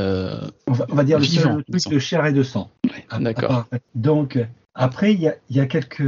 on, 0.67 0.73
va, 0.73 0.87
on 0.91 0.95
va 0.95 1.05
dire 1.05 1.19
le 1.19 1.25
Vivant, 1.25 1.43
seul 1.43 1.65
me 1.69 1.79
truc 1.79 1.93
de 1.93 1.99
chair 1.99 2.27
et 2.27 2.33
de 2.33 2.43
sang. 2.43 2.71
D'accord. 3.19 3.67
Donc, 3.95 4.39
après, 4.75 5.15
il 5.15 5.21
y 5.21 5.29
a, 5.29 5.35
il 5.49 5.57
y 5.57 5.61
a 5.61 5.67
quelques 5.67 6.03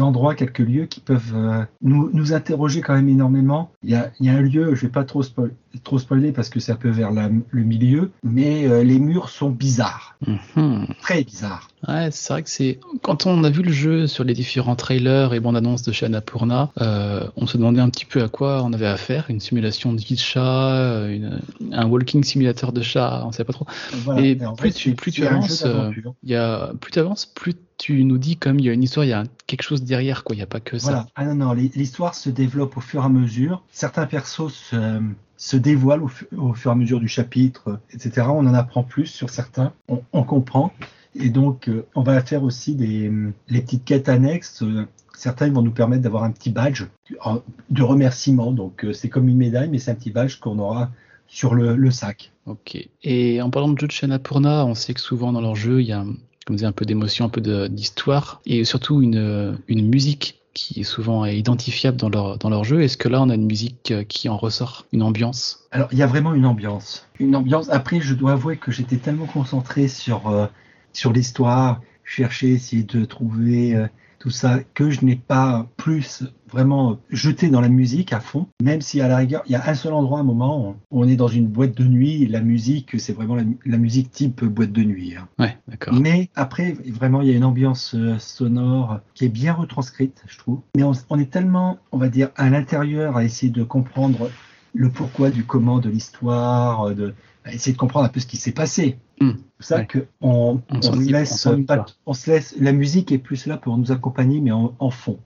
endroits, 0.00 0.34
quelques 0.34 0.58
lieux 0.58 0.86
qui 0.86 0.98
peuvent 0.98 1.32
nous, 1.80 2.10
nous 2.12 2.32
interroger 2.32 2.80
quand 2.80 2.94
même 2.94 3.08
énormément. 3.08 3.70
Il 3.84 3.90
y 3.90 3.94
a, 3.94 4.10
il 4.18 4.26
y 4.26 4.30
a 4.30 4.32
un 4.32 4.40
lieu, 4.40 4.74
je 4.74 4.86
vais 4.86 4.92
pas 4.92 5.04
trop, 5.04 5.22
spoil- 5.22 5.52
trop 5.84 6.00
spoiler 6.00 6.32
parce 6.32 6.48
que 6.48 6.58
c'est 6.58 6.72
un 6.72 6.76
peu 6.76 6.90
vers 6.90 7.12
la- 7.12 7.30
le 7.50 7.62
milieu, 7.62 8.10
mais 8.24 8.82
les 8.82 8.98
murs 8.98 9.28
sont 9.28 9.50
bizarres, 9.50 10.16
mhm. 10.26 10.86
très 11.00 11.22
bizarres. 11.22 11.68
Ouais, 11.88 12.08
c'est 12.10 12.32
vrai 12.32 12.42
que 12.42 12.50
c'est. 12.50 12.78
Quand 13.02 13.26
on 13.26 13.44
a 13.44 13.50
vu 13.50 13.62
le 13.62 13.72
jeu 13.72 14.06
sur 14.06 14.24
les 14.24 14.32
différents 14.34 14.76
trailers 14.76 15.34
et 15.34 15.40
bandes 15.40 15.56
annonces 15.56 15.82
de 15.82 15.92
chez 15.92 16.06
Annapurna, 16.06 16.70
euh, 16.80 17.26
on 17.36 17.46
se 17.46 17.56
demandait 17.58 17.80
un 17.80 17.90
petit 17.90 18.04
peu 18.06 18.22
à 18.22 18.28
quoi 18.28 18.62
on 18.62 18.72
avait 18.72 18.86
affaire. 18.86 19.26
Une 19.28 19.40
simulation 19.40 19.92
de 19.92 20.00
vie 20.00 20.14
de 20.14 20.20
chat, 20.20 21.06
une- 21.08 21.40
un 21.72 21.86
walking 21.86 22.24
simulator 22.24 22.72
de 22.72 22.80
chat, 22.82 23.22
on 23.26 23.32
sait 23.32 23.44
pas 23.44 23.52
trop. 23.52 23.66
Voilà. 23.92 24.20
Et 24.22 24.44
en 24.46 24.54
plus 24.54 24.70
fait, 24.70 24.74
tu- 24.78 24.94
plus 24.94 25.12
avances, 25.26 25.64
euh. 25.66 25.90
Il 26.22 26.30
y 26.30 26.36
a, 26.36 26.72
plus 26.80 26.90
tu 26.92 26.98
avances, 26.98 27.26
plus 27.26 27.54
tu 27.76 28.04
nous 28.04 28.18
dis 28.18 28.36
comme 28.36 28.58
il 28.60 28.64
y 28.66 28.70
a 28.70 28.72
une 28.72 28.82
histoire, 28.82 29.04
il 29.04 29.10
y 29.10 29.12
a 29.12 29.24
quelque 29.46 29.62
chose 29.62 29.82
derrière, 29.82 30.24
quoi. 30.24 30.34
Il 30.34 30.38
n'y 30.38 30.42
a 30.42 30.46
pas 30.46 30.60
que 30.60 30.78
ça. 30.78 30.88
Voilà. 30.90 31.06
Ah 31.16 31.24
non, 31.26 31.34
non, 31.34 31.52
l'histoire 31.52 32.14
se 32.14 32.30
développe 32.30 32.76
au 32.76 32.80
fur 32.80 33.02
et 33.02 33.06
à 33.06 33.08
mesure. 33.08 33.62
Certains 33.72 34.06
persos 34.06 34.48
se, 34.54 35.00
se 35.36 35.56
dévoilent 35.56 36.04
au, 36.04 36.08
fu- 36.08 36.28
au 36.36 36.54
fur 36.54 36.70
et 36.70 36.72
à 36.72 36.76
mesure 36.76 37.00
du 37.00 37.08
chapitre, 37.08 37.78
etc. 37.92 38.28
On 38.30 38.46
en 38.46 38.54
apprend 38.54 38.84
plus 38.84 39.06
sur 39.06 39.28
certains, 39.28 39.72
on, 39.88 40.00
on 40.12 40.22
comprend. 40.22 40.72
Et 41.14 41.30
donc, 41.30 41.68
euh, 41.68 41.86
on 41.94 42.02
va 42.02 42.20
faire 42.22 42.42
aussi 42.42 42.74
des 42.74 43.10
les 43.48 43.60
petites 43.60 43.84
quêtes 43.84 44.08
annexes. 44.08 44.62
euh, 44.62 44.86
certains 45.16 45.48
vont 45.50 45.62
nous 45.62 45.70
permettre 45.70 46.02
d'avoir 46.02 46.24
un 46.24 46.32
petit 46.32 46.50
badge 46.50 46.84
en- 47.22 47.40
de 47.70 47.82
remerciement. 47.82 48.52
Donc, 48.52 48.84
euh, 48.84 48.92
c'est 48.92 49.08
comme 49.08 49.28
une 49.28 49.36
médaille, 49.36 49.68
mais 49.68 49.78
c'est 49.78 49.92
un 49.92 49.94
petit 49.94 50.10
badge 50.10 50.38
qu'on 50.40 50.58
aura 50.58 50.90
sur 51.28 51.54
le, 51.54 51.76
le 51.76 51.90
sac. 51.90 52.32
Ok. 52.46 52.76
Et 53.02 53.40
en 53.40 53.48
parlant 53.50 53.68
de 53.68 53.78
jeux 53.78 53.86
de 53.86 53.92
chez 53.92 54.06
Annapurna, 54.06 54.66
on 54.66 54.74
sait 54.74 54.92
que 54.92 55.00
souvent 55.00 55.32
dans 55.32 55.40
leurs 55.40 55.56
jeux, 55.56 55.80
il 55.80 55.86
y 55.86 55.92
a, 55.92 56.04
comme 56.46 56.56
disait, 56.56 56.66
un 56.66 56.72
peu 56.72 56.84
d'émotion, 56.84 57.24
un 57.26 57.28
peu 57.28 57.40
d'histoire, 57.68 58.40
et 58.44 58.64
surtout 58.64 59.00
une, 59.00 59.56
une 59.68 59.88
musique 59.88 60.40
qui 60.52 60.80
est 60.80 60.84
souvent 60.84 61.24
identifiable 61.24 61.96
dans 61.96 62.08
leur, 62.08 62.38
dans 62.38 62.50
leur 62.50 62.62
jeu. 62.64 62.82
Est-ce 62.82 62.96
que 62.96 63.08
là, 63.08 63.22
on 63.22 63.28
a 63.30 63.34
une 63.34 63.46
musique 63.46 63.90
euh, 63.90 64.04
qui 64.04 64.28
en 64.28 64.36
ressort, 64.36 64.86
une 64.92 65.02
ambiance? 65.02 65.64
Alors, 65.72 65.88
il 65.90 65.98
y 65.98 66.02
a 66.02 66.06
vraiment 66.06 66.32
une 66.34 66.46
ambiance. 66.46 67.08
Une 67.18 67.34
ambiance. 67.34 67.68
Après, 67.70 68.00
je 68.00 68.14
dois 68.14 68.32
avouer 68.32 68.56
que 68.56 68.70
j'étais 68.70 68.98
tellement 68.98 69.26
concentré 69.26 69.88
sur, 69.88 70.28
euh, 70.28 70.46
sur 70.94 71.12
l'histoire, 71.12 71.82
chercher, 72.04 72.52
essayer 72.52 72.82
de 72.82 73.04
trouver 73.04 73.76
euh, 73.76 73.86
tout 74.18 74.30
ça, 74.30 74.60
que 74.72 74.88
je 74.88 75.04
n'ai 75.04 75.16
pas 75.16 75.68
plus 75.76 76.24
vraiment 76.50 76.98
jeté 77.10 77.50
dans 77.50 77.60
la 77.60 77.68
musique 77.68 78.14
à 78.14 78.20
fond. 78.20 78.46
Même 78.62 78.80
si 78.80 79.02
à 79.02 79.08
la 79.08 79.18
rigueur, 79.18 79.42
il 79.44 79.52
y 79.52 79.54
a 79.54 79.68
un 79.68 79.74
seul 79.74 79.92
endroit, 79.92 80.20
un 80.20 80.24
moment, 80.24 80.76
où 80.90 81.02
on 81.02 81.06
est 81.06 81.16
dans 81.16 81.28
une 81.28 81.46
boîte 81.46 81.76
de 81.76 81.84
nuit, 81.84 82.22
et 82.22 82.26
la 82.26 82.40
musique, 82.40 82.98
c'est 82.98 83.12
vraiment 83.12 83.34
la, 83.34 83.42
la 83.66 83.76
musique 83.76 84.10
type 84.10 84.42
boîte 84.44 84.72
de 84.72 84.82
nuit. 84.82 85.14
hein. 85.14 85.28
Ouais, 85.38 85.58
d'accord. 85.68 85.92
Mais 85.92 86.30
après, 86.36 86.74
vraiment, 86.86 87.20
il 87.20 87.28
y 87.28 87.32
a 87.32 87.36
une 87.36 87.44
ambiance 87.44 87.94
euh, 87.94 88.16
sonore 88.18 89.00
qui 89.12 89.26
est 89.26 89.28
bien 89.28 89.52
retranscrite, 89.52 90.22
je 90.26 90.38
trouve. 90.38 90.60
Mais 90.74 90.84
on, 90.84 90.92
on 91.10 91.18
est 91.18 91.30
tellement, 91.30 91.78
on 91.92 91.98
va 91.98 92.08
dire, 92.08 92.30
à 92.36 92.48
l'intérieur 92.48 93.18
à 93.18 93.24
essayer 93.24 93.52
de 93.52 93.62
comprendre 93.62 94.30
le 94.74 94.90
pourquoi 94.90 95.30
du 95.30 95.44
comment 95.44 95.78
de 95.78 95.88
l'histoire, 95.88 96.88
euh, 96.88 96.94
de 96.94 97.14
à 97.44 97.52
essayer 97.52 97.72
de 97.74 97.78
comprendre 97.78 98.06
un 98.06 98.08
peu 98.08 98.20
ce 98.20 98.26
qui 98.26 98.36
s'est 98.38 98.52
passé. 98.52 98.96
Hmm, 99.20 99.32
C'est 99.60 99.66
ça 99.66 99.76
ouais. 99.78 99.86
que 99.86 100.06
on, 100.22 100.60
On 100.70 100.82
se 100.82 100.90
on 100.90 100.96
laisse 100.96 101.36
s'en 101.38 101.52
occupe 101.52 101.66
pas- 101.66 101.76
pas. 101.76 101.86
on 102.06 102.14
se 102.14 102.30
laisse, 102.30 102.54
la 102.58 102.72
musique 102.72 103.12
est 103.12 103.18
plus 103.18 103.46
là 103.46 103.56
pour 103.58 103.76
nous 103.76 103.92
accompagner, 103.92 104.40
mais 104.40 104.50
en, 104.50 104.74
en 104.78 104.90
fond. 104.90 105.18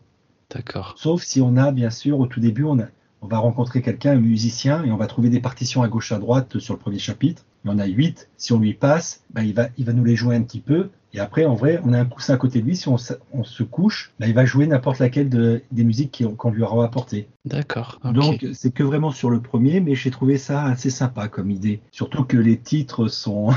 D'accord. 0.55 0.95
Sauf 0.97 1.23
si 1.23 1.41
on 1.41 1.57
a, 1.57 1.71
bien 1.73 1.91
sûr, 1.91 2.19
au 2.19 2.27
tout 2.27 2.41
début, 2.41 2.65
on, 2.65 2.79
a, 2.81 2.87
on 3.23 3.27
va 3.29 3.39
rencontrer 3.39 3.83
quelqu'un, 3.83 4.13
un 4.13 4.21
musicien, 4.21 4.83
et 4.85 4.91
on 4.91 4.97
va 4.97 5.07
trouver 5.07 5.29
des 5.29 5.41
partitions 5.41 5.83
à 5.83 5.89
gauche, 5.89 6.11
à 6.13 6.19
droite 6.19 6.59
sur 6.59 6.75
le 6.75 6.81
premier 6.81 6.99
chapitre. 6.99 7.45
Il 7.65 7.71
y 7.71 7.75
en 7.75 7.79
a 7.79 7.87
8. 7.87 8.29
Si 8.37 8.53
on 8.53 8.59
lui 8.61 8.75
passe, 8.75 9.23
ben, 9.31 9.43
il, 9.43 9.55
va, 9.55 9.69
il 9.79 9.85
va 9.85 9.93
nous 9.93 10.05
les 10.05 10.17
jouer 10.17 10.37
un 10.37 10.43
petit 10.43 10.61
peu. 10.61 10.89
Et 11.15 11.21
après, 11.21 11.47
en 11.47 11.55
vrai, 11.55 11.81
on 11.85 11.93
a 11.95 11.99
un 12.01 12.05
coussin 12.05 12.35
à 12.35 12.37
côté 12.37 12.61
de 12.61 12.67
lui. 12.67 12.77
Si 12.77 12.87
on, 12.89 12.99
se- 12.99 13.15
on 13.33 13.43
se 13.43 13.63
couche, 13.63 14.13
ben, 14.21 14.27
il 14.29 14.35
va 14.35 14.45
jouer 14.45 14.67
n'importe 14.67 14.99
laquelle 14.99 15.29
de, 15.31 15.63
des 15.73 15.85
musiques 15.85 16.23
qu'on 16.37 16.51
lui 16.51 16.63
aura 16.63 16.85
apportées. 16.85 17.29
D'accord. 17.47 17.99
Donc, 18.05 18.47
c'est 18.53 18.73
que 18.73 18.83
vraiment 18.83 19.11
sur 19.11 19.31
le 19.31 19.41
premier, 19.41 19.81
mais 19.81 19.95
j'ai 19.95 20.11
trouvé 20.11 20.37
ça 20.39 20.65
assez 20.65 20.91
sympa 20.91 21.29
comme 21.29 21.51
idée. 21.51 21.81
Surtout 21.93 22.25
que 22.25 22.37
les 22.37 22.59
titres 22.59 23.09
sont 23.09 23.51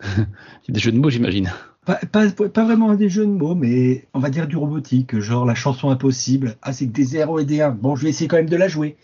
des 0.68 0.80
jeux 0.80 0.92
de 0.92 0.98
mots, 0.98 1.10
j'imagine. 1.10 1.52
pas, 1.84 2.00
pas, 2.10 2.28
pas 2.30 2.64
vraiment 2.64 2.92
des 2.96 3.08
jeux 3.08 3.24
de 3.26 3.30
mots, 3.30 3.54
mais 3.54 4.06
on 4.12 4.18
va 4.18 4.28
dire 4.28 4.48
du 4.48 4.56
robotique, 4.56 5.18
genre 5.20 5.44
la 5.46 5.54
chanson 5.54 5.90
impossible. 5.90 6.56
Ah, 6.62 6.72
c'est 6.72 6.86
que 6.88 6.92
des 6.92 7.04
0 7.04 7.38
et 7.38 7.44
des 7.44 7.60
1. 7.62 7.70
Bon, 7.70 7.94
je 7.96 8.02
vais 8.02 8.10
essayer 8.10 8.26
quand 8.28 8.36
même 8.36 8.48
de 8.48 8.56
la 8.56 8.66
jouer. 8.68 8.96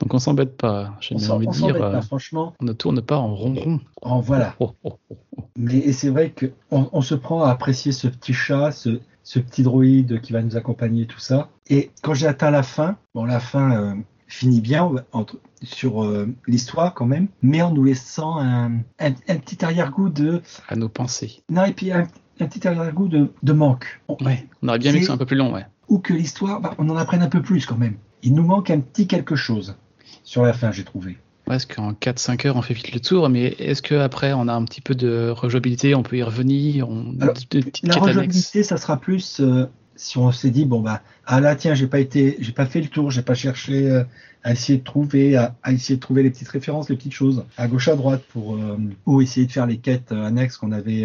Donc 0.00 0.14
on 0.14 0.18
s'embête 0.18 0.56
pas. 0.56 0.94
J'ai 1.00 1.14
envie 1.30 1.46
de 1.46 1.52
s'embête 1.52 1.76
dire, 1.76 1.78
pas, 1.78 1.96
euh, 1.96 2.02
franchement. 2.02 2.54
on 2.60 2.64
ne 2.64 2.72
tourne 2.72 3.00
pas 3.02 3.16
en 3.18 3.34
rond-rond. 3.34 3.80
En 4.02 4.20
voilà. 4.20 4.54
Oh, 4.60 4.72
oh, 4.84 4.98
oh, 5.10 5.16
oh. 5.36 5.44
Mais 5.56 5.76
et 5.78 5.92
c'est 5.92 6.08
vrai 6.10 6.30
que 6.30 6.52
on, 6.70 7.00
se 7.02 7.14
prend 7.14 7.42
à 7.44 7.50
apprécier 7.50 7.92
ce 7.92 8.08
petit 8.08 8.32
chat, 8.32 8.72
ce, 8.72 9.00
ce 9.22 9.38
petit 9.38 9.62
droïde 9.62 10.20
qui 10.20 10.32
va 10.32 10.42
nous 10.42 10.56
accompagner, 10.56 11.06
tout 11.06 11.18
ça. 11.20 11.48
Et 11.68 11.90
quand 12.02 12.14
j'ai 12.14 12.26
atteint 12.26 12.50
la 12.50 12.62
fin, 12.62 12.96
bon, 13.14 13.24
la 13.24 13.40
fin 13.40 13.72
euh, 13.72 13.94
finit 14.26 14.60
bien 14.60 14.90
entre, 15.12 15.38
sur 15.62 16.04
euh, 16.04 16.28
l'histoire 16.46 16.94
quand 16.94 17.06
même, 17.06 17.28
mais 17.42 17.60
en 17.62 17.72
nous 17.72 17.84
laissant 17.84 18.38
un, 18.38 18.72
un, 18.98 19.10
un 19.28 19.36
petit 19.36 19.62
arrière-goût 19.64 20.08
de. 20.08 20.40
À 20.68 20.76
nos 20.76 20.88
pensées. 20.88 21.42
Non, 21.50 21.64
et 21.64 21.72
puis 21.72 21.92
un, 21.92 22.06
un 22.40 22.46
petit 22.46 22.66
arrière-goût 22.66 23.08
de, 23.08 23.30
de 23.42 23.52
manque. 23.52 24.00
On- 24.08 24.16
Ouais. 24.24 24.46
On 24.62 24.68
aurait 24.68 24.78
bien 24.78 24.90
aimé 24.92 25.00
que 25.00 25.06
C'est- 25.06 25.12
un 25.12 25.18
peu 25.18 25.26
plus 25.26 25.36
long, 25.36 25.52
ouais. 25.52 25.66
ou 25.88 25.98
que 25.98 26.14
l'histoire, 26.14 26.60
bah, 26.60 26.74
on 26.78 26.88
en 26.88 26.96
apprenne 26.96 27.22
un 27.22 27.28
peu 27.28 27.42
plus 27.42 27.66
quand 27.66 27.76
même. 27.76 27.96
Il 28.22 28.34
nous 28.34 28.44
manque 28.44 28.70
un 28.70 28.80
petit 28.80 29.06
quelque 29.06 29.36
chose 29.36 29.76
sur 30.24 30.42
la 30.42 30.52
fin, 30.52 30.72
j'ai 30.72 30.84
trouvé. 30.84 31.18
Est-ce 31.50 31.66
qu'en 31.66 31.92
4-5 31.92 32.46
heures, 32.46 32.56
on 32.56 32.62
fait 32.62 32.74
vite 32.74 32.92
le 32.92 33.00
tour, 33.00 33.28
mais 33.28 33.56
est-ce 33.58 33.82
qu'après, 33.82 34.32
on 34.32 34.46
a 34.46 34.52
un 34.52 34.64
petit 34.64 34.80
peu 34.80 34.94
de 34.94 35.30
rejouabilité, 35.30 35.94
on 35.94 36.02
peut 36.02 36.18
y 36.18 36.22
revenir, 36.22 36.88
on... 36.88 37.16
Alors, 37.20 37.34
La 37.82 37.96
rejouabilité, 37.96 38.62
ça 38.62 38.76
sera 38.76 38.98
plus 38.98 39.40
euh, 39.40 39.66
si 39.96 40.18
on 40.18 40.30
s'est 40.32 40.50
dit 40.50 40.64
bon 40.64 40.80
bah 40.80 41.02
ah 41.26 41.40
là 41.40 41.54
tiens 41.56 41.74
j'ai 41.74 41.86
pas 41.86 42.00
été 42.00 42.36
j'ai 42.40 42.52
pas 42.52 42.64
fait 42.64 42.80
le 42.80 42.88
tour 42.88 43.10
j'ai 43.10 43.20
pas 43.20 43.34
cherché 43.34 43.90
euh, 43.90 44.02
à 44.42 44.52
essayer 44.52 44.78
de 44.78 44.84
trouver 44.84 45.36
à, 45.36 45.56
à 45.62 45.72
essayer 45.72 45.96
de 45.96 46.00
trouver 46.00 46.22
les 46.22 46.30
petites 46.30 46.48
références 46.48 46.88
les 46.88 46.96
petites 46.96 47.12
choses 47.12 47.44
à 47.58 47.68
gauche 47.68 47.88
à 47.88 47.96
droite 47.96 48.22
pour 48.32 48.54
euh, 48.54 48.78
ou 49.04 49.20
essayer 49.20 49.46
de 49.46 49.52
faire 49.52 49.66
les 49.66 49.76
quêtes 49.76 50.12
annexes 50.12 50.56
qu'on 50.56 50.72
avait 50.72 51.04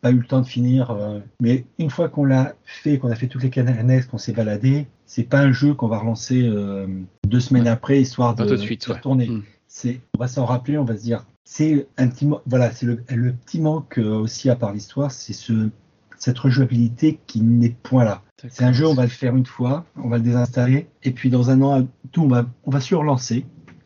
pas 0.00 0.12
eu 0.12 0.18
le 0.18 0.24
temps 0.24 0.40
de 0.42 0.46
finir 0.46 0.96
mais 1.40 1.64
une 1.78 1.90
fois 1.90 2.08
qu'on 2.08 2.24
l'a 2.24 2.54
fait 2.64 2.98
qu'on 2.98 3.10
a 3.10 3.16
fait 3.16 3.26
toutes 3.26 3.42
les 3.42 3.50
quêtes 3.50 3.66
annexes 3.66 4.06
qu'on 4.06 4.18
s'est 4.18 4.32
baladé 4.32 4.86
c'est 5.12 5.24
pas 5.24 5.40
un 5.40 5.50
jeu 5.50 5.74
qu'on 5.74 5.88
va 5.88 5.98
relancer 5.98 6.40
euh, 6.44 6.86
deux 7.26 7.40
semaines 7.40 7.64
Ouais. 7.64 7.68
après 7.70 8.00
histoire 8.00 8.36
de, 8.36 8.44
de 8.44 8.56
suite, 8.56 8.86
de 8.86 8.90
ouais. 8.92 8.96
retourner 8.98 9.26
Mm. 9.28 9.42
c'est 9.66 10.00
on 10.16 10.18
va 10.20 10.28
s'en 10.28 10.44
rappeler 10.44 10.78
on 10.78 10.84
va 10.84 10.96
se 10.96 11.02
dire 11.02 11.24
c'est 11.44 11.88
un 11.98 12.06
petit 12.06 12.28
voilà 12.46 12.70
c'est 12.70 12.86
le, 12.86 13.02
le 13.08 13.32
petit 13.32 13.60
manque 13.60 13.98
euh, 13.98 14.14
aussi 14.24 14.48
à 14.50 14.54
part 14.56 14.72
l'histoire 14.72 15.10
c'est 15.10 15.32
ce 15.32 15.68
cette 16.16 16.38
rejouabilité 16.38 17.18
qui 17.26 17.40
n'est 17.40 17.74
point 17.82 18.04
là 18.04 18.22
c'est 18.48 18.62
un 18.64 18.72
jeu 18.72 18.86
on 18.86 18.94
va 18.94 19.02
le 19.02 19.08
faire 19.08 19.34
une 19.34 19.46
fois 19.46 19.84
on 19.96 20.08
va 20.08 20.18
le 20.18 20.22
désinstaller 20.22 20.86
et 21.02 21.10
puis 21.10 21.28
dans 21.28 21.50
un 21.50 21.60
an 21.62 21.86
tout 22.12 22.22
on 22.22 22.28
va 22.28 22.46
on 22.64 22.70
va 22.70 22.80
se 22.80 22.94
relancer 22.94 23.44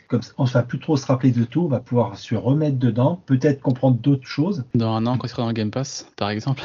comme 0.09 0.21
ça, 0.23 0.33
on 0.37 0.45
ne 0.45 0.51
va 0.51 0.63
plus 0.63 0.79
trop 0.79 0.97
se 0.99 1.07
rappeler 1.07 1.31
de 1.33 1.45
tout 1.45 1.63
on 1.63 1.69
va 1.69 1.81
pouvoir 1.81 2.19
se 2.19 2.35
remettre 2.35 2.77
dedans 2.79 3.23
peut-être 3.25 3.61
comprendre 3.63 3.97
d'autres 3.99 4.27
choses 4.29 4.65
Dans 4.75 4.93
un 4.95 5.07
an, 5.07 5.17
quand 5.17 5.27
il 5.27 5.31
sera 5.31 5.43
dans 5.43 5.49
le 5.49 5.55
Game 5.55 5.71
Pass, 5.71 6.07
par 6.17 6.29
exemple. 6.29 6.63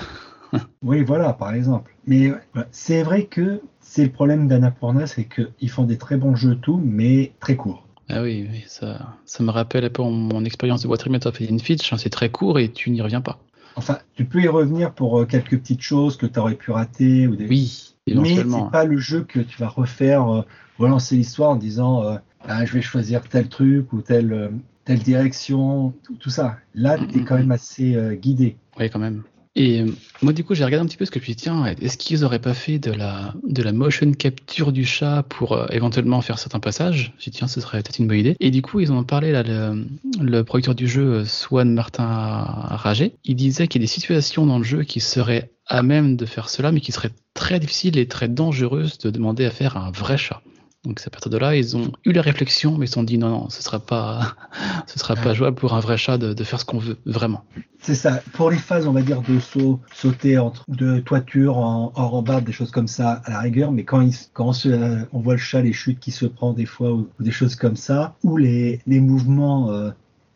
oui 0.83 1.03
voilà 1.03 1.31
par 1.33 1.53
exemple 1.53 1.95
mais 2.07 2.31
c'est 2.71 3.03
vrai 3.03 3.25
que 3.25 3.61
c'est 3.91 4.03
le 4.05 4.11
problème 4.11 4.47
d'Annapurna 4.47 5.07
c'est 5.07 5.25
qu'ils 5.25 5.69
font 5.69 5.83
des 5.83 5.97
très 5.97 6.17
bons 6.17 6.35
jeux 6.35 6.55
tout 6.55 6.79
mais 6.83 7.31
très 7.39 7.55
courts 7.55 7.83
Ah 8.07 8.21
oui, 8.21 8.47
oui, 8.51 8.63
ça, 8.67 9.15
ça 9.25 9.43
me 9.43 9.51
rappelle 9.51 9.85
un 9.85 9.89
peu 9.89 10.03
mon 10.03 10.45
expérience 10.45 10.81
de 10.83 10.87
Remains 10.87 11.25
of 11.25 11.35
Finch. 11.37 11.91
hein, 11.93 11.97
C'est 11.97 12.09
très 12.19 12.29
court 12.29 12.59
et 12.59 12.69
tu 12.71 12.91
n'y 12.91 13.01
reviens 13.01 13.21
pas. 13.21 13.39
enfin 13.75 13.97
tu 14.15 14.25
peux 14.25 14.41
y 14.41 14.47
revenir 14.47 14.93
pour 14.93 15.19
euh, 15.19 15.25
quelques 15.25 15.57
petites 15.59 15.81
choses 15.81 16.17
que 16.17 16.27
tu 16.27 16.37
aurais 16.39 16.55
pu 16.55 16.71
rater 16.71 17.27
ou 17.27 17.35
des 17.35 17.47
Oui, 17.47 17.95
Mais 18.07 18.35
c'est 18.35 18.71
pas 18.71 18.85
le 18.85 18.97
jeu 18.97 19.21
que 19.23 19.39
tu 19.39 19.57
vas 19.59 19.69
refaire, 19.69 20.23
euh, 20.33 20.41
relancer 20.77 21.15
l'histoire 21.15 21.51
en 21.51 21.55
disant 21.55 22.03
euh, 22.03 22.17
Ah, 22.47 22.65
je 22.65 22.73
vais 22.73 22.81
choisir 22.81 23.21
tel 23.27 23.47
truc 23.49 23.91
ou 23.93 24.01
telle, 24.01 24.33
euh, 24.33 24.49
telle 24.85 24.99
direction, 24.99 25.93
tout, 26.03 26.15
tout 26.15 26.29
ça. 26.31 26.57
Là, 26.73 26.97
tu 26.97 27.19
es 27.19 27.23
quand 27.23 27.37
même 27.37 27.51
assez 27.51 27.95
euh, 27.95 28.15
guidé. 28.15 28.55
Oui, 28.79 28.89
quand 28.89 28.99
même. 28.99 29.23
Et 29.59 29.81
euh, 29.81 29.87
moi, 30.21 30.31
du 30.31 30.45
coup, 30.45 30.55
j'ai 30.55 30.63
regardé 30.63 30.85
un 30.85 30.87
petit 30.87 30.95
peu 30.95 31.03
ce 31.03 31.11
que 31.11 31.19
je 31.19 31.29
me 31.29 31.35
tiens, 31.35 31.65
est-ce 31.65 31.97
qu'ils 31.97 32.23
auraient 32.23 32.39
pas 32.39 32.53
fait 32.53 32.79
de 32.79 32.91
la, 32.91 33.33
de 33.45 33.61
la 33.61 33.73
motion 33.73 34.09
capture 34.13 34.71
du 34.71 34.85
chat 34.85 35.23
pour 35.27 35.51
euh, 35.51 35.67
éventuellement 35.69 36.21
faire 36.21 36.39
certains 36.39 36.61
passages? 36.61 37.11
J'ai 37.19 37.29
dit, 37.29 37.39
tiens, 37.39 37.49
ce 37.49 37.59
serait 37.59 37.83
peut-être 37.83 37.99
une 37.99 38.07
bonne 38.07 38.19
idée. 38.19 38.37
Et 38.39 38.51
du 38.51 38.61
coup, 38.61 38.79
ils 38.79 38.89
en 38.89 38.99
ont 38.99 39.03
parlé, 39.03 39.33
là, 39.33 39.43
le, 39.43 39.85
le 40.21 40.43
producteur 40.45 40.75
du 40.75 40.87
jeu, 40.87 41.13
euh, 41.13 41.25
Swan 41.25 41.73
Martin 41.73 42.05
Raget. 42.07 43.15
Il 43.25 43.35
disait 43.35 43.67
qu'il 43.67 43.81
y 43.81 43.83
a 43.83 43.85
des 43.85 43.91
situations 43.91 44.45
dans 44.45 44.59
le 44.59 44.63
jeu 44.63 44.83
qui 44.83 45.01
seraient 45.01 45.51
à 45.67 45.83
même 45.83 46.15
de 46.15 46.25
faire 46.25 46.47
cela, 46.47 46.71
mais 46.71 46.79
qui 46.79 46.93
seraient 46.93 47.11
très 47.33 47.59
difficiles 47.59 47.97
et 47.97 48.07
très 48.07 48.29
dangereuses 48.29 48.97
de 48.99 49.09
demander 49.09 49.43
à 49.43 49.51
faire 49.51 49.75
un 49.75 49.91
vrai 49.91 50.17
chat. 50.17 50.41
Donc, 50.85 51.01
à 51.05 51.09
partir 51.09 51.29
de 51.29 51.37
là, 51.37 51.57
ils 51.57 51.75
ont 51.75 51.91
eu 52.05 52.13
la 52.13 52.21
réflexion, 52.21 52.77
mais 52.77 52.85
ils 52.85 52.87
se 52.87 52.93
sont 52.93 53.03
dit, 53.03 53.17
non, 53.17 53.27
non, 53.27 53.49
ce 53.49 53.61
sera 53.61 53.79
pas, 53.79 54.35
ce 54.87 54.97
sera 54.97 55.15
pas 55.15 55.33
jouable 55.33 55.57
pour 55.57 55.73
un 55.73 55.81
vrai 55.81 55.97
chat 55.97 56.17
de, 56.17 56.33
de 56.33 56.43
faire 56.45 56.57
ce 56.57 56.63
qu'on 56.63 56.77
veut, 56.77 56.97
vraiment. 57.05 57.43
C'est 57.81 57.95
ça. 57.95 58.21
Pour 58.31 58.49
les 58.49 58.57
phases, 58.57 58.87
on 58.87 58.93
va 58.93 59.01
dire, 59.01 59.21
de 59.21 59.39
saut, 59.39 59.81
sauter 59.93 60.37
entre 60.37 60.63
de 60.69 60.99
toiture 60.99 61.57
en, 61.57 61.91
en 61.95 62.09
rambarde, 62.09 62.45
des 62.45 62.53
choses 62.53 62.71
comme 62.71 62.87
ça, 62.87 63.21
à 63.25 63.31
la 63.31 63.39
rigueur, 63.39 63.73
mais 63.73 63.83
quand, 63.83 64.07
quand 64.31 64.53
euh, 64.65 65.03
on 65.11 65.19
voit 65.19 65.33
le 65.33 65.39
chat, 65.39 65.61
les 65.61 65.73
chutes 65.73 65.99
qui 65.99 66.11
se 66.11 66.25
prend 66.25 66.53
des 66.53 66.65
fois, 66.65 66.93
ou, 66.93 67.09
ou 67.19 67.23
des 67.23 67.31
choses 67.31 67.55
comme 67.55 67.75
ça, 67.75 68.15
ou 68.23 68.37
les, 68.37 68.79
les 68.87 69.01
mouvements 69.01 69.71
euh, 69.71 69.91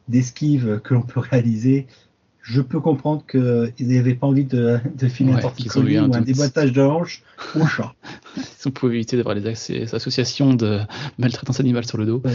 d'esquive 0.09 0.81
que 0.83 0.93
l'on 0.93 1.03
peut 1.03 1.21
réaliser, 1.21 1.88
je 2.43 2.62
peux 2.62 2.79
comprendre 2.81 3.23
qu'ils 3.25 3.88
n'avaient 3.88 4.13
pas 4.15 4.27
envie 4.27 4.43
de, 4.45 4.77
de 4.95 5.07
filer 5.07 5.31
un 5.31 5.35
Ouais, 5.35 5.39
ont 5.39 5.47
torticolis 5.47 5.97
un 5.97 6.09
ou 6.09 6.13
un 6.13 6.17
doute. 6.19 6.27
déboîtage 6.27 6.73
de 6.73 6.81
hanche 6.81 7.23
au 7.55 7.65
chat. 7.65 7.93
Si 8.57 8.67
on 8.67 8.71
pouvait 8.71 8.95
éviter 8.95 9.15
d'avoir 9.17 9.35
les 9.35 9.47
associations 9.93 10.53
de 10.53 10.79
maltraitance 11.19 11.59
animale 11.59 11.85
sur 11.85 11.97
le 11.97 12.05
dos. 12.05 12.21
Ouais. 12.25 12.31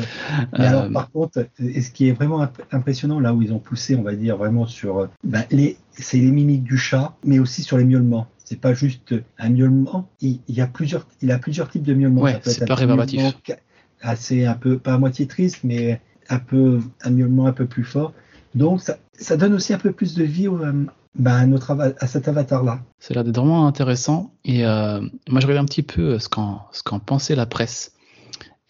Mais 0.52 0.60
Euh, 0.60 0.68
alors, 0.68 0.90
par 0.92 1.10
contre, 1.10 1.46
et 1.58 1.80
ce 1.82 1.90
qui 1.90 2.08
est 2.08 2.12
vraiment 2.12 2.40
imp- 2.42 2.62
impressionnant, 2.70 3.18
là 3.18 3.34
où 3.34 3.42
ils 3.42 3.52
ont 3.52 3.58
poussé, 3.58 3.96
on 3.96 4.02
va 4.02 4.14
dire, 4.14 4.36
vraiment 4.36 4.66
sur. 4.66 5.08
ben, 5.24 5.44
les, 5.50 5.76
c'est 5.92 6.18
les 6.18 6.30
mimiques 6.30 6.62
du 6.64 6.76
chat, 6.78 7.14
mais 7.24 7.38
aussi 7.38 7.62
sur 7.62 7.78
les 7.78 7.84
miaulements. 7.84 8.26
C'est 8.44 8.60
pas 8.60 8.74
juste 8.74 9.14
un 9.38 9.48
miaulement. 9.50 10.08
Il, 10.20 10.40
il 10.48 10.54
y 10.54 10.60
a 10.60 10.66
plusieurs, 10.66 11.06
il 11.22 11.30
a 11.32 11.38
plusieurs 11.38 11.68
types 11.68 11.82
de 11.82 11.94
miaulements. 11.94 12.22
Ouais, 12.22 12.38
c'est 12.44 12.62
un 12.62 12.66
pas 12.66 12.74
rébarbatif. 12.76 13.22
Assez 14.00 14.44
un 14.46 14.54
peu, 14.54 14.78
pas 14.78 14.94
à 14.94 14.98
moitié 14.98 15.26
triste, 15.26 15.60
mais 15.64 16.00
un 16.28 16.38
peu, 16.38 16.80
un 17.02 17.10
miaulement 17.10 17.46
un 17.46 17.52
peu 17.52 17.66
plus 17.66 17.84
fort. 17.84 18.12
Donc, 18.55 18.81
ça, 19.12 19.37
donne 19.37 19.55
aussi 19.55 19.75
un 19.75 19.78
peu 19.78 19.93
plus 19.93 20.14
de 20.14 20.25
vie 20.25 20.49
euh, 20.49 20.87
ben, 21.14 21.35
à, 21.35 21.47
notre 21.47 21.71
à 21.71 22.07
cet 22.07 22.28
avatar-là. 22.28 22.81
L'air 23.11 23.25
d'être 23.25 23.37
vraiment 23.37 23.67
intéressant. 23.67 24.33
Et 24.45 24.67
euh, 24.67 25.00
moi, 25.28 25.40
je 25.40 25.47
regardais 25.47 25.62
un 25.62 25.67
petit 25.67 25.83
peu 25.83 26.14
euh, 26.14 26.19
ce 26.19 26.28
qu'en 26.28 26.99
pensait 27.00 27.35
la 27.35 27.47
presse. 27.47 27.93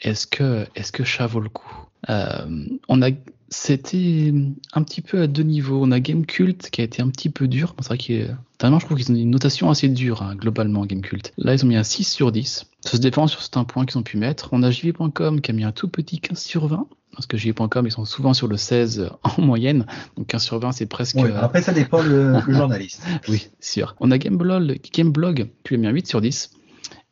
Est-ce 0.00 0.26
que 0.26 0.66
est-ce 0.76 0.92
que 0.92 1.04
chat 1.04 1.26
vaut 1.26 1.40
le 1.40 1.48
coup? 1.48 1.74
On 2.08 3.02
a 3.02 3.10
c'était 3.50 4.32
un 4.72 4.82
petit 4.82 5.00
peu 5.00 5.22
à 5.22 5.26
deux 5.26 5.42
niveaux. 5.42 5.80
On 5.82 5.90
a 5.90 6.00
Game 6.00 6.26
Cult 6.26 6.70
qui 6.70 6.80
a 6.80 6.84
été 6.84 7.02
un 7.02 7.08
petit 7.08 7.30
peu 7.30 7.48
dur. 7.48 7.74
C'est 7.80 7.88
vrai 7.88 7.98
que 7.98 8.28
je 8.62 8.84
trouve 8.84 8.98
qu'ils 8.98 9.12
ont 9.12 9.14
une 9.14 9.30
notation 9.30 9.70
assez 9.70 9.88
dure 9.88 10.22
hein, 10.22 10.34
globalement 10.34 10.84
Game 10.84 11.00
Cult. 11.00 11.32
Là, 11.38 11.54
ils 11.54 11.64
ont 11.64 11.68
mis 11.68 11.76
un 11.76 11.82
6 11.82 12.04
sur 12.04 12.32
10. 12.32 12.66
Ça 12.80 12.90
se 12.92 12.96
dépend 12.98 13.26
sur 13.26 13.40
certains 13.40 13.64
points 13.64 13.86
qu'ils 13.86 13.98
ont 13.98 14.02
pu 14.02 14.16
mettre. 14.16 14.50
On 14.52 14.62
a 14.62 14.70
JV.com 14.70 15.40
qui 15.40 15.50
a 15.50 15.54
mis 15.54 15.64
un 15.64 15.72
tout 15.72 15.88
petit 15.88 16.20
15 16.20 16.38
sur 16.38 16.66
20. 16.66 16.86
Parce 17.12 17.26
que 17.26 17.36
JV.com, 17.36 17.86
ils 17.86 17.90
sont 17.90 18.04
souvent 18.04 18.34
sur 18.34 18.46
le 18.48 18.56
16 18.56 19.10
en 19.22 19.42
moyenne. 19.42 19.86
Donc 20.16 20.26
15 20.26 20.42
sur 20.42 20.58
20, 20.58 20.72
c'est 20.72 20.86
presque. 20.86 21.16
Ouais, 21.16 21.32
après, 21.32 21.62
ça 21.62 21.72
dépend 21.72 22.02
le, 22.02 22.34
le 22.46 22.54
journaliste. 22.54 23.02
Oui, 23.28 23.48
sûr. 23.60 23.96
On 24.00 24.10
a 24.10 24.18
Gameblog, 24.18 24.78
Gameblog 24.92 25.48
qui 25.64 25.70
lui 25.70 25.76
a 25.76 25.78
mis 25.78 25.86
un 25.86 25.90
8 25.92 26.06
sur 26.06 26.20
10. 26.20 26.50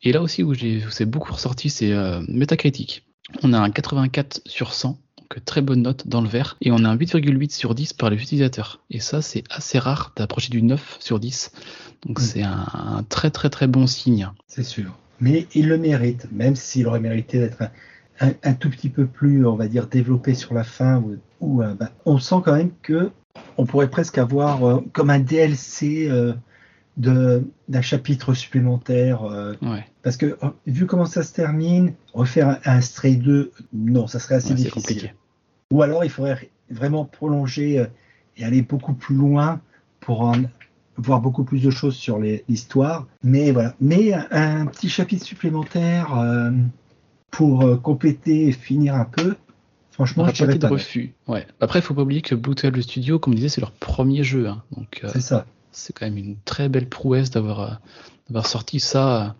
Et 0.02 0.12
là 0.12 0.22
aussi 0.22 0.42
où, 0.42 0.52
où 0.52 0.90
c'est 0.90 1.06
beaucoup 1.06 1.32
ressorti, 1.32 1.70
c'est 1.70 1.92
euh, 1.92 2.20
Metacritic. 2.28 3.04
On 3.42 3.52
a 3.52 3.58
un 3.58 3.70
84 3.70 4.42
sur 4.46 4.72
100, 4.72 4.98
donc 5.30 5.44
très 5.44 5.60
bonne 5.60 5.82
note 5.82 6.06
dans 6.06 6.20
le 6.20 6.28
vert. 6.28 6.56
Et 6.60 6.70
on 6.70 6.84
a 6.84 6.88
un 6.88 6.96
8,8 6.96 7.50
sur 7.52 7.74
10 7.74 7.92
par 7.92 8.10
les 8.10 8.16
utilisateurs. 8.16 8.80
Et 8.90 9.00
ça, 9.00 9.22
c'est 9.22 9.44
assez 9.50 9.78
rare 9.78 10.12
d'approcher 10.16 10.50
du 10.50 10.62
9 10.62 10.96
sur 11.00 11.18
10. 11.20 11.52
Donc 12.06 12.20
Mm. 12.20 12.22
c'est 12.22 12.42
un, 12.42 12.66
un 12.74 13.02
très 13.08 13.30
très 13.30 13.50
très 13.50 13.66
bon 13.66 13.86
signe. 13.86 14.30
C'est 14.46 14.62
sûr. 14.62 14.96
Mais 15.20 15.46
il 15.54 15.68
le 15.68 15.78
mérite, 15.78 16.28
même 16.32 16.56
s'il 16.56 16.86
aurait 16.86 17.00
mérité 17.00 17.38
d'être 17.38 17.62
un, 17.62 17.70
un- 18.28 18.34
un 18.42 18.52
tout 18.54 18.70
petit 18.70 18.88
peu 18.90 19.06
plus, 19.06 19.46
on 19.46 19.56
va 19.56 19.66
dire, 19.66 19.86
développé 19.86 20.34
sur 20.34 20.54
la 20.54 20.64
fin. 20.64 20.98
Ou, 20.98 21.16
ou, 21.40 21.62
euh, 21.62 21.74
bah, 21.74 21.90
on 22.04 22.18
sent 22.18 22.36
quand 22.44 22.54
même 22.54 22.70
que 22.82 23.10
on 23.58 23.66
pourrait 23.66 23.90
presque 23.90 24.18
avoir 24.18 24.64
euh, 24.64 24.80
comme 24.92 25.10
un 25.10 25.18
DLC 25.18 26.08
euh, 26.10 26.32
d'un 26.96 27.42
chapitre 27.82 28.32
supplémentaire. 28.34 29.22
euh, 29.24 29.54
Ouais, 29.62 29.84
parce 30.02 30.16
que 30.16 30.26
euh, 30.42 30.48
vu 30.66 30.86
comment 30.86 31.04
ça 31.06 31.22
se 31.22 31.32
termine, 31.32 31.92
refaire 32.14 32.48
un, 32.48 32.58
un 32.64 32.80
Stray 32.80 33.16
2, 33.16 33.52
non, 33.74 34.06
ça 34.06 34.18
serait 34.18 34.36
assez 34.36 34.50
ouais, 34.50 34.54
difficile. 34.54 34.72
compliqué. 34.82 35.12
Ou 35.72 35.82
alors 35.82 36.04
il 36.04 36.10
faudrait 36.10 36.50
vraiment 36.70 37.04
prolonger 37.04 37.78
euh, 37.80 37.86
et 38.36 38.44
aller 38.44 38.62
beaucoup 38.62 38.94
plus 38.94 39.14
loin 39.16 39.60
pour 40.00 40.22
en 40.22 40.34
voir 40.96 41.20
beaucoup 41.20 41.44
plus 41.44 41.62
de 41.62 41.70
choses 41.70 41.96
sur 41.96 42.18
l'histoire. 42.18 43.06
Mais 43.22 43.50
voilà. 43.50 43.74
Mais 43.80 44.12
un, 44.14 44.26
un 44.30 44.66
petit 44.66 44.88
chapitre 44.88 45.24
supplémentaire 45.26 46.18
euh, 46.18 46.50
pour 47.30 47.82
compléter 47.82 48.46
et 48.48 48.52
finir 48.52 48.94
un 48.94 49.04
peu, 49.04 49.36
Franchement, 49.90 50.26
je 50.30 50.44
pas 50.44 50.52
de 50.54 50.66
refus. 50.66 51.14
Ouais. 51.26 51.46
Après, 51.58 51.78
il 51.78 51.82
faut 51.82 51.94
pas 51.94 52.02
oublier 52.02 52.20
que 52.20 52.34
Blue 52.34 52.54
12 52.54 52.82
Studio, 52.84 53.18
comme 53.18 53.32
on 53.32 53.36
disait, 53.36 53.48
c'est 53.48 53.62
leur 53.62 53.72
premier 53.72 54.24
jeu. 54.24 54.46
hein. 54.46 54.62
Donc, 54.76 55.00
euh, 55.02 55.08
C'est 55.10 55.22
ça. 55.22 55.46
C'est 55.76 55.92
quand 55.92 56.06
même 56.06 56.16
une 56.16 56.36
très 56.44 56.68
belle 56.68 56.88
prouesse 56.88 57.30
d'avoir 57.30 57.78
euh, 58.34 58.42
sorti 58.42 58.80
ça. 58.80 59.36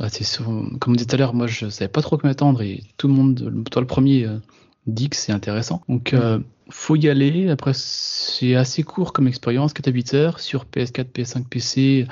Euh, 0.00 0.08
c'est 0.10 0.24
sur- 0.24 0.44
comme 0.44 0.92
on 0.92 0.92
disait 0.92 1.06
tout 1.06 1.14
à 1.14 1.18
l'heure, 1.18 1.34
moi 1.34 1.46
je 1.46 1.68
savais 1.70 1.88
pas 1.88 2.02
trop 2.02 2.18
quoi 2.18 2.28
m'attendre 2.28 2.62
et 2.62 2.82
tout 2.98 3.08
le 3.08 3.14
monde, 3.14 3.64
toi 3.70 3.80
le 3.80 3.86
premier, 3.88 4.26
euh, 4.26 4.38
dit 4.86 5.08
que 5.08 5.16
c'est 5.16 5.32
intéressant. 5.32 5.82
Donc 5.88 6.12
euh, 6.12 6.38
faut 6.70 6.96
y 6.96 7.08
aller. 7.08 7.48
Après 7.50 7.72
c'est 7.74 8.54
assez 8.54 8.82
court 8.82 9.12
comme 9.12 9.26
expérience, 9.26 9.72
4 9.72 10.14
heures 10.14 10.40
sur 10.40 10.66
PS4, 10.66 11.06
PS5, 11.12 11.44
PC. 11.48 12.06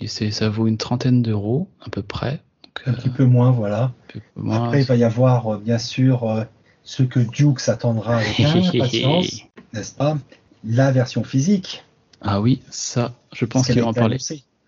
Et 0.00 0.06
ça 0.06 0.48
vaut 0.48 0.66
une 0.66 0.76
trentaine 0.76 1.22
d'euros 1.22 1.68
à 1.84 1.90
peu 1.90 2.02
près. 2.02 2.40
Donc, 2.64 2.82
Un 2.86 2.92
euh, 2.92 2.96
petit 2.96 3.08
peu 3.10 3.24
moins, 3.24 3.50
voilà. 3.50 3.84
un 3.84 3.92
peu 4.12 4.20
moins. 4.36 4.64
Après, 4.66 4.80
il 4.82 4.86
va 4.86 4.96
y 4.96 5.02
avoir, 5.04 5.54
euh, 5.54 5.58
bien 5.58 5.78
sûr, 5.78 6.24
euh, 6.24 6.44
ce 6.84 7.02
que 7.02 7.20
Duke 7.20 7.58
s'attendra 7.58 8.18
avec 8.18 8.38
impatience, 8.40 9.42
n'est-ce 9.72 9.94
pas? 9.94 10.18
La 10.64 10.92
version 10.92 11.24
physique. 11.24 11.84
Ah 12.22 12.40
oui, 12.40 12.60
ça, 12.70 13.14
je 13.32 13.44
pense 13.44 13.66
qu'il 13.66 13.80
va 13.80 13.86
en 13.88 13.92
parler. 13.94 14.18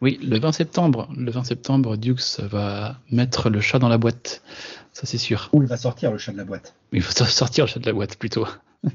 Oui, 0.02 0.18
le 0.22 0.38
20 0.38 0.52
septembre. 0.52 1.08
Le 1.16 1.30
20 1.30 1.44
septembre, 1.44 1.96
Dukes 1.96 2.40
va 2.40 2.96
mettre 3.10 3.50
le 3.50 3.60
chat 3.60 3.78
dans 3.78 3.88
la 3.88 3.98
boîte. 3.98 4.42
Ça, 4.92 5.06
c'est 5.06 5.18
sûr. 5.18 5.50
Où 5.52 5.62
il 5.62 5.68
va 5.68 5.76
sortir 5.76 6.10
le 6.10 6.18
chat 6.18 6.32
de 6.32 6.38
la 6.38 6.44
boîte. 6.44 6.74
Il 6.92 7.02
faut 7.02 7.12
sortir 7.26 7.64
le 7.66 7.70
chat 7.70 7.80
de 7.80 7.86
la 7.86 7.92
boîte 7.92 8.16
plutôt. 8.16 8.46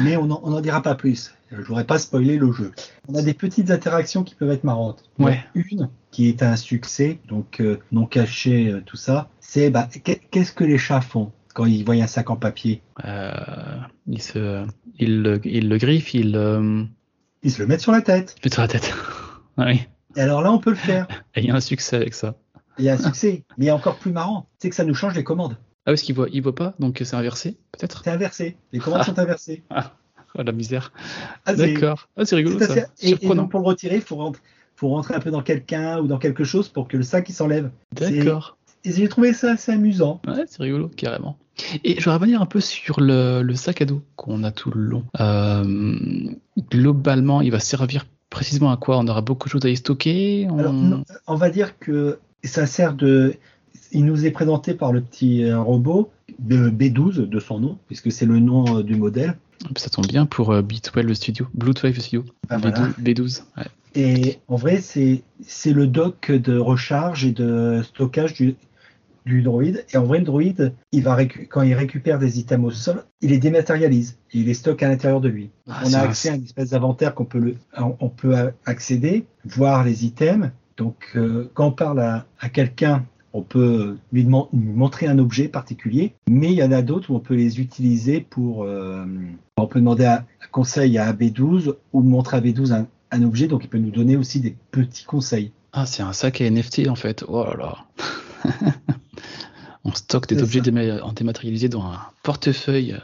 Mais 0.00 0.16
on 0.16 0.26
n'en 0.26 0.60
dira 0.60 0.82
pas 0.82 0.94
plus. 0.94 1.34
Je 1.50 1.60
voudrais 1.60 1.84
pas 1.84 1.98
spoiler 1.98 2.36
le 2.38 2.50
jeu. 2.52 2.72
On 3.08 3.14
a 3.14 3.22
des 3.22 3.34
petites 3.34 3.70
interactions 3.70 4.24
qui 4.24 4.34
peuvent 4.34 4.50
être 4.50 4.64
marrantes. 4.64 5.04
Ouais. 5.18 5.44
Une 5.54 5.88
qui 6.10 6.28
est 6.28 6.42
un 6.42 6.56
succès, 6.56 7.18
donc 7.28 7.60
euh, 7.60 7.78
non 7.92 8.06
caché, 8.06 8.68
euh, 8.70 8.82
tout 8.84 8.96
ça, 8.96 9.28
c'est 9.40 9.70
bah, 9.70 9.88
qu'est- 10.02 10.20
qu'est-ce 10.30 10.52
que 10.52 10.64
les 10.64 10.78
chats 10.78 11.00
font 11.00 11.30
quand 11.54 11.66
ils 11.66 11.84
voient 11.84 11.94
un 11.94 12.06
sac 12.06 12.30
en 12.30 12.36
papier? 12.36 12.82
Euh, 13.04 13.30
il, 14.06 14.20
se, 14.22 14.64
il, 14.98 15.22
le- 15.22 15.40
il 15.46 15.68
le 15.68 15.76
griffe, 15.78 16.14
il 16.14 16.34
euh, 16.36 16.84
Ils 17.42 17.50
se 17.50 17.60
le 17.60 17.66
mettent 17.66 17.80
sur 17.80 17.92
la 17.92 18.02
tête. 18.02 18.36
met 18.44 18.52
sur 18.52 18.62
la 18.62 18.68
tête. 18.68 18.92
ah 19.56 19.66
oui. 19.66 19.82
Et 20.16 20.20
alors 20.20 20.42
là, 20.42 20.52
on 20.52 20.58
peut 20.58 20.70
le 20.70 20.76
faire. 20.76 21.08
Et 21.34 21.40
il 21.40 21.46
y 21.46 21.50
a 21.50 21.54
un 21.54 21.60
succès 21.60 21.96
avec 21.96 22.14
ça. 22.14 22.36
Il 22.78 22.84
y 22.84 22.88
a 22.88 22.94
un 22.94 22.98
succès. 22.98 23.44
Mais 23.58 23.70
encore 23.70 23.96
plus 23.96 24.12
marrant, 24.12 24.48
c'est 24.58 24.70
que 24.70 24.76
ça 24.76 24.84
nous 24.84 24.94
change 24.94 25.14
les 25.14 25.24
commandes. 25.24 25.56
Ah, 25.84 25.90
parce 25.90 26.02
qu'il 26.02 26.14
voit, 26.14 26.28
il 26.32 26.42
voit 26.42 26.54
pas, 26.54 26.74
donc 26.78 27.00
c'est 27.04 27.16
inversé, 27.16 27.58
peut-être? 27.72 28.02
C'est 28.04 28.10
inversé. 28.10 28.56
Les 28.72 28.78
commandes 28.78 29.02
sont 29.02 29.18
inversées. 29.18 29.62
Oh, 30.34 30.42
la 30.42 30.52
misère. 30.52 30.94
Ah, 31.44 31.54
D'accord. 31.54 32.08
Ah, 32.16 32.24
c'est 32.24 32.36
rigolo 32.36 32.58
ça. 32.58 32.86
Et, 33.02 33.14
donc, 33.16 33.50
pour 33.50 33.60
le 33.60 33.66
retirer, 33.66 33.96
il 33.96 34.00
faut 34.00 34.16
rentrer, 34.16 34.40
faut 34.76 34.88
rentrer 34.88 35.14
un 35.14 35.20
peu 35.20 35.30
dans 35.30 35.42
quelqu'un 35.42 35.98
ou 35.98 36.06
dans 36.06 36.18
quelque 36.18 36.42
chose 36.42 36.70
pour 36.70 36.88
que 36.88 36.96
le 36.96 37.02
sac 37.02 37.28
il 37.28 37.34
s'enlève. 37.34 37.70
D'accord. 37.92 38.56
J'ai 38.84 39.08
trouvé 39.08 39.32
ça 39.32 39.52
assez 39.52 39.72
amusant. 39.72 40.20
Ouais, 40.26 40.44
c'est 40.46 40.62
rigolo, 40.62 40.88
carrément. 40.88 41.36
Et 41.84 42.00
je 42.00 42.04
vais 42.06 42.14
revenir 42.14 42.40
un 42.42 42.46
peu 42.46 42.60
sur 42.60 43.00
le, 43.00 43.42
le 43.42 43.54
sac 43.54 43.82
à 43.82 43.84
dos 43.84 44.02
qu'on 44.16 44.42
a 44.42 44.50
tout 44.50 44.70
le 44.70 44.80
long. 44.82 45.04
Euh, 45.20 46.24
globalement, 46.70 47.40
il 47.40 47.50
va 47.50 47.60
servir 47.60 48.06
précisément 48.30 48.70
à 48.72 48.76
quoi? 48.76 48.98
On 48.98 49.06
aura 49.06 49.20
beaucoup 49.20 49.48
de 49.48 49.52
choses 49.52 49.64
à 49.64 49.68
y 49.68 49.76
stocker? 49.76 50.46
On- 50.50 50.58
Alors, 50.58 50.72
non, 50.72 51.04
on 51.26 51.34
va 51.36 51.50
dire 51.50 51.78
que 51.78 52.18
ça 52.44 52.66
sert 52.66 52.94
de. 52.94 53.34
Il 53.92 54.06
nous 54.06 54.24
est 54.24 54.30
présenté 54.30 54.72
par 54.74 54.92
le 54.92 55.02
petit 55.02 55.44
euh, 55.44 55.60
robot 55.60 56.10
de 56.38 56.70
B12 56.70 57.28
de 57.28 57.40
son 57.40 57.60
nom, 57.60 57.78
puisque 57.86 58.10
c'est 58.10 58.24
le 58.26 58.38
nom 58.38 58.78
euh, 58.78 58.82
du 58.82 58.96
modèle. 58.96 59.36
Ça 59.76 59.90
tombe 59.90 60.06
bien 60.06 60.24
pour 60.26 60.50
euh, 60.50 60.62
B12 60.62 61.02
le 61.02 61.14
studio, 61.14 61.46
Blue12 61.56 61.88
le 61.94 62.00
studio, 62.00 62.24
Ah, 62.48 62.56
B12. 62.56 62.60
voilà. 62.70 62.88
B12, 63.00 63.42
ouais. 63.58 63.64
Et 63.94 64.38
en 64.48 64.56
vrai, 64.56 64.80
c'est 64.80 65.22
c'est 65.46 65.74
le 65.74 65.86
dock 65.86 66.30
de 66.32 66.56
recharge 66.56 67.26
et 67.26 67.32
de 67.32 67.82
stockage 67.84 68.32
du, 68.32 68.56
du 69.26 69.42
droïde. 69.42 69.84
Et 69.92 69.96
en 69.96 70.04
vrai, 70.04 70.18
le 70.18 70.24
droïde, 70.24 70.72
il 70.92 71.02
va 71.02 71.16
récu- 71.16 71.46
quand 71.48 71.62
il 71.62 71.74
récupère 71.74 72.18
des 72.18 72.38
items 72.40 72.66
au 72.66 72.70
sol, 72.70 73.04
il 73.20 73.30
les 73.30 73.38
dématérialise. 73.38 74.18
Et 74.32 74.38
il 74.38 74.46
les 74.46 74.54
stocke 74.54 74.82
à 74.82 74.88
l'intérieur 74.88 75.20
de 75.20 75.28
lui. 75.28 75.50
Ah, 75.68 75.82
on 75.86 75.92
a 75.94 75.98
accès 76.00 76.30
à 76.30 76.34
une 76.34 76.44
espèce 76.44 76.70
d'inventaire 76.70 77.14
qu'on 77.14 77.24
peut, 77.24 77.38
le, 77.38 77.56
on 77.78 78.08
peut 78.08 78.34
a- 78.36 78.50
accéder, 78.66 79.24
voir 79.44 79.84
les 79.84 80.04
items. 80.04 80.50
Donc, 80.76 80.96
euh, 81.16 81.50
quand 81.54 81.66
on 81.66 81.72
parle 81.72 82.00
à, 82.00 82.26
à 82.40 82.48
quelqu'un, 82.48 83.04
on 83.34 83.42
peut 83.42 83.96
lui, 84.12 84.26
montrer 84.52 85.06
un 85.06 85.18
objet 85.18 85.48
particulier, 85.48 86.12
mais 86.28 86.48
il 86.52 86.54
y 86.58 86.62
en 86.62 86.72
a 86.72 86.82
d'autres 86.82 87.10
où 87.10 87.14
on 87.16 87.20
peut 87.20 87.34
les 87.34 87.60
utiliser 87.60 88.20
pour. 88.20 88.64
euh, 88.64 89.04
on 89.56 89.66
peut 89.66 89.78
demander 89.80 90.04
un 90.06 90.24
un 90.44 90.48
conseil 90.50 90.98
à 90.98 91.10
AB12 91.12 91.74
ou 91.94 92.02
montrer 92.02 92.36
à 92.36 92.40
AB12 92.40 92.72
un, 92.72 92.86
un 93.10 93.22
objet, 93.22 93.46
donc 93.46 93.64
il 93.64 93.68
peut 93.68 93.78
nous 93.78 93.90
donner 93.90 94.16
aussi 94.16 94.40
des 94.40 94.54
petits 94.70 95.04
conseils. 95.04 95.52
Ah, 95.72 95.86
c'est 95.86 96.02
un 96.02 96.12
sac 96.12 96.40
à 96.42 96.50
NFT 96.50 96.88
en 96.88 96.94
fait. 96.94 97.24
Oh 97.26 97.44
là 97.44 97.56
là. 97.56 97.78
on 99.84 99.92
stocke 99.92 100.28
des 100.28 100.42
objets 100.42 100.60
déma- 100.60 101.00
en 101.02 101.12
dématérialisé 101.12 101.68
dans 101.68 101.82
un 101.82 101.98
portefeuille. 102.22 102.96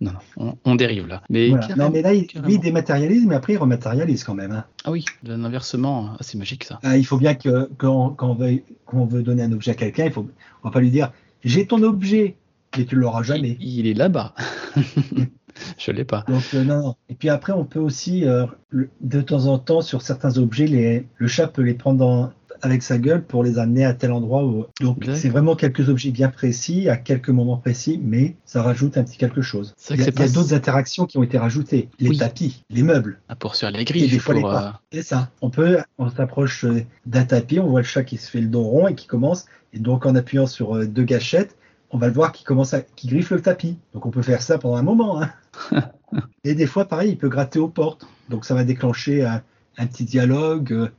Non, 0.00 0.10
non, 0.36 0.54
on, 0.64 0.70
on 0.72 0.74
dérive 0.74 1.06
là. 1.06 1.22
Mais, 1.30 1.48
Voilà. 1.50 1.66
carrément, 1.68 1.84
Non, 1.86 1.90
mais 1.92 2.02
là, 2.02 2.12
il, 2.12 2.26
lui, 2.42 2.54
il 2.54 2.60
dématérialise, 2.60 3.24
mais 3.26 3.36
après, 3.36 3.52
il 3.52 3.56
rematérialise 3.58 4.24
quand 4.24 4.34
même. 4.34 4.50
hein. 4.50 4.64
Ah 4.84 4.90
oui, 4.90 5.04
un 5.28 5.44
inversement, 5.44 6.10
ah, 6.14 6.16
c'est 6.20 6.36
magique 6.36 6.64
ça. 6.64 6.80
Ah, 6.82 6.96
il 6.96 7.06
faut 7.06 7.18
bien 7.18 7.34
que 7.36 7.70
quand, 7.78 8.10
quand 8.10 8.30
on, 8.30 8.34
veut, 8.34 8.62
quand 8.86 8.98
on 8.98 9.06
veut 9.06 9.22
donner 9.22 9.44
un 9.44 9.52
objet 9.52 9.70
à 9.70 9.74
quelqu'un, 9.74 10.06
il 10.06 10.12
faut, 10.12 10.28
on 10.64 10.68
va 10.68 10.72
pas 10.72 10.80
lui 10.80 10.90
dire 10.90 11.12
j'ai 11.44 11.66
ton 11.66 11.82
objet, 11.84 12.34
mais 12.76 12.84
tu 12.84 12.96
l'auras 12.96 13.22
jamais. 13.22 13.56
Il, 13.60 13.78
il 13.80 13.86
est 13.86 13.94
là-bas. 13.94 14.34
Je 15.78 15.92
l'ai 15.92 16.04
pas. 16.04 16.24
Donc 16.26 16.42
euh, 16.54 16.64
non, 16.64 16.82
non. 16.82 16.94
Et 17.08 17.14
puis 17.14 17.28
après, 17.28 17.52
on 17.52 17.64
peut 17.64 17.78
aussi 17.78 18.24
euh, 18.24 18.46
le- 18.70 18.90
de 19.02 19.20
temps 19.20 19.46
en 19.46 19.58
temps 19.58 19.82
sur 19.82 20.02
certains 20.02 20.36
objets, 20.38 20.66
les, 20.66 21.06
le 21.16 21.28
chat 21.28 21.46
peut 21.46 21.62
les 21.62 21.74
prendre 21.74 21.98
dans- 21.98 22.32
avec 22.64 22.82
sa 22.82 22.98
gueule 22.98 23.24
pour 23.24 23.44
les 23.44 23.58
amener 23.58 23.84
à 23.84 23.94
tel 23.94 24.12
endroit. 24.12 24.44
Où, 24.44 24.66
donc 24.80 25.04
c'est 25.14 25.28
vraiment 25.28 25.56
quelques 25.56 25.88
objets 25.88 26.10
bien 26.10 26.28
précis 26.28 26.88
à 26.88 26.96
quelques 26.96 27.28
moments 27.28 27.56
précis, 27.56 28.00
mais 28.02 28.36
ça 28.44 28.62
rajoute 28.62 28.96
un 28.96 29.04
petit 29.04 29.18
quelque 29.18 29.42
chose. 29.42 29.74
Il 29.90 30.00
y 30.00 30.02
a, 30.02 30.28
d'autres 30.28 30.54
interactions 30.54 31.06
qui 31.06 31.18
ont 31.18 31.22
été 31.22 31.38
rajoutées, 31.38 31.88
les 31.98 32.10
Oui. 32.10 32.18
tapis, 32.18 32.64
les 32.70 32.82
meubles. 32.82 33.20
Ah, 33.28 33.36
pour 33.36 33.54
sur 33.54 33.70
les 33.70 33.80
Et 33.80 33.84
des 33.84 34.18
fois, 34.18 34.34
pour, 34.34 34.42
les 34.42 34.48
euh, 34.48 34.52
pas. 34.60 34.80
C'est 34.92 35.02
ça. 35.02 35.30
On 35.42 35.50
peut, 35.50 35.78
on 35.98 36.10
s'approche 36.10 36.64
euh, 36.64 36.84
d'un 37.06 37.24
tapis, 37.24 37.58
on 37.58 37.68
voit 37.68 37.80
le 37.80 37.86
chat 37.86 38.04
qui 38.04 38.16
se 38.16 38.30
fait 38.30 38.40
le 38.40 38.48
dos 38.48 38.62
rond 38.62 38.88
et 38.88 38.94
qui 38.94 39.06
commence. 39.06 39.46
Et 39.72 39.78
donc, 39.78 40.06
en 40.06 40.14
appuyant 40.14 40.46
sur 40.46 40.76
euh, 40.76 40.86
deux 40.86 41.04
gâchettes, 41.04 41.56
on 41.90 41.98
va 41.98 42.06
le 42.08 42.12
voir 42.12 42.32
qui 42.32 42.44
commence 42.44 42.74
à, 42.74 42.80
qui 42.80 43.08
griffe 43.08 43.30
le 43.30 43.40
tapis. 43.40 43.78
Donc, 43.92 44.06
on 44.06 44.10
peut 44.10 44.22
faire 44.22 44.42
ça 44.42 44.58
pendant 44.58 44.76
un 44.76 44.82
moment. 44.82 45.22
hein. 45.22 45.30
et 46.44 46.54
des 46.54 46.66
fois, 46.66 46.86
pareil, 46.86 47.10
il 47.10 47.18
peut 47.18 47.28
gratter 47.28 47.58
aux 47.58 47.68
portes. 47.68 48.06
Donc, 48.28 48.44
ça 48.44 48.54
va 48.54 48.64
déclencher 48.64 49.24
un, 49.24 49.42
un 49.78 49.86
petit 49.86 50.04
dialogue. 50.04 50.90